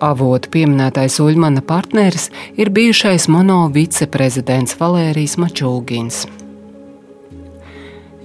Avotu 0.05 0.51
pieminētais 0.53 1.17
Uļmana 1.25 1.63
partneris 1.65 2.29
ir 2.61 2.69
bijušais 2.69 3.31
mono 3.33 3.63
viceprezidents 3.73 4.77
Valērijas 4.77 5.39
Mačūgins. 5.41 6.27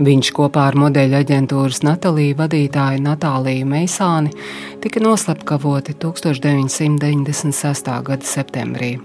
Viņš 0.02 0.32
kopā 0.34 0.64
ar 0.72 0.76
modeļa 0.82 1.20
aģentūras 1.22 1.84
Natāliju 1.86 2.34
vadītāju 2.40 3.04
Natāliju 3.06 3.68
Meisāni 3.70 4.32
tika 4.82 4.98
noslepkavoti 5.04 5.94
1996. 6.02 7.92
gada 8.08 8.26
septembrī. 8.26 8.96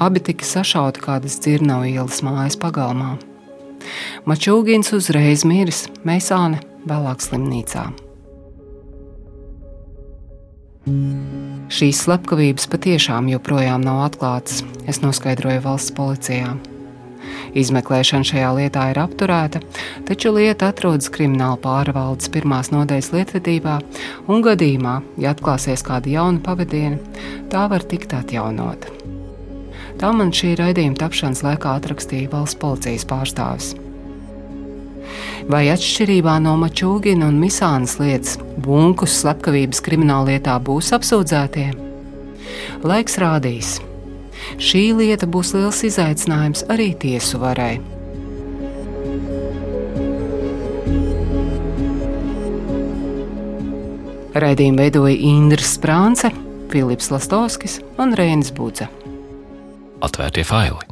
Abi 0.00 0.22
tika 0.24 0.44
sašauti 0.48 1.04
kādas 1.04 1.36
dzirnavu 1.44 1.84
ielas 1.92 2.22
mājas 2.24 2.56
pagalmā. 2.56 3.18
Mačūgins 4.24 4.88
uzreiz 4.96 5.44
miris, 5.44 5.84
Meisāne 6.08 6.62
vēlāk 6.88 7.20
slimnīcā. 7.20 7.84
Šīs 11.70 12.06
slepkavības 12.06 12.72
patiešām 12.72 13.28
joprojām 13.36 13.84
nav 13.84 14.00
atklātas, 14.08 14.64
es 14.88 15.04
noskaidroju 15.04 15.60
valsts 15.68 15.92
policijā. 15.92 16.56
Izmeklēšana 17.58 18.26
šajā 18.26 18.50
lietā 18.56 18.86
ir 18.92 19.00
apturēta, 19.02 19.60
taču 20.08 20.32
lieta 20.36 20.70
atrodas 20.70 21.10
krimināla 21.12 21.58
pārvaldes 21.62 22.30
pirmās 22.32 22.70
nodaļas 22.74 23.10
lietvedībā, 23.14 23.76
un 24.30 24.46
gadījumā, 24.46 25.00
ja 25.20 25.34
atklāsies 25.34 25.84
kāda 25.86 26.12
jauna 26.14 26.42
pavadiena, 26.44 26.98
tā 27.52 27.66
var 27.72 27.86
tikt 27.86 28.14
atjaunota. 28.16 28.94
Tā 30.00 30.14
man 30.16 30.32
šī 30.32 30.54
raidījuma 30.56 30.96
tapšanas 30.96 31.42
laikā 31.44 31.76
atrakstīja 31.76 32.30
valsts 32.32 32.56
policijas 32.62 33.04
pārstāvis. 33.08 33.74
Vai 35.50 35.66
atšķirībā 35.72 36.38
no 36.44 36.54
Mačūgina 36.60 37.26
un 37.28 37.40
Misānas 37.42 37.98
lietas, 38.00 38.38
bunkus 38.64 39.18
slepkavības 39.20 39.82
krimināllietā 39.84 40.56
būs 40.62 40.92
apsūdzētie? 40.96 41.68
Laiks 42.86 43.18
rādīs. 43.20 43.78
Šī 44.58 44.90
lieta 44.98 45.28
būs 45.30 45.54
liels 45.54 45.84
izaicinājums 45.86 46.66
arī 46.72 46.90
tiesu 46.98 47.40
varai. 47.42 47.78
Raidījumu 54.40 54.78
veidoja 54.78 55.16
Indra 55.26 55.66
Sprānce, 55.66 56.30
Filips 56.70 57.10
Lastovskis 57.10 57.80
un 57.98 58.14
Rēnis 58.18 58.54
Budze. 58.54 58.86
Atvērtie 60.06 60.46
faili! 60.46 60.89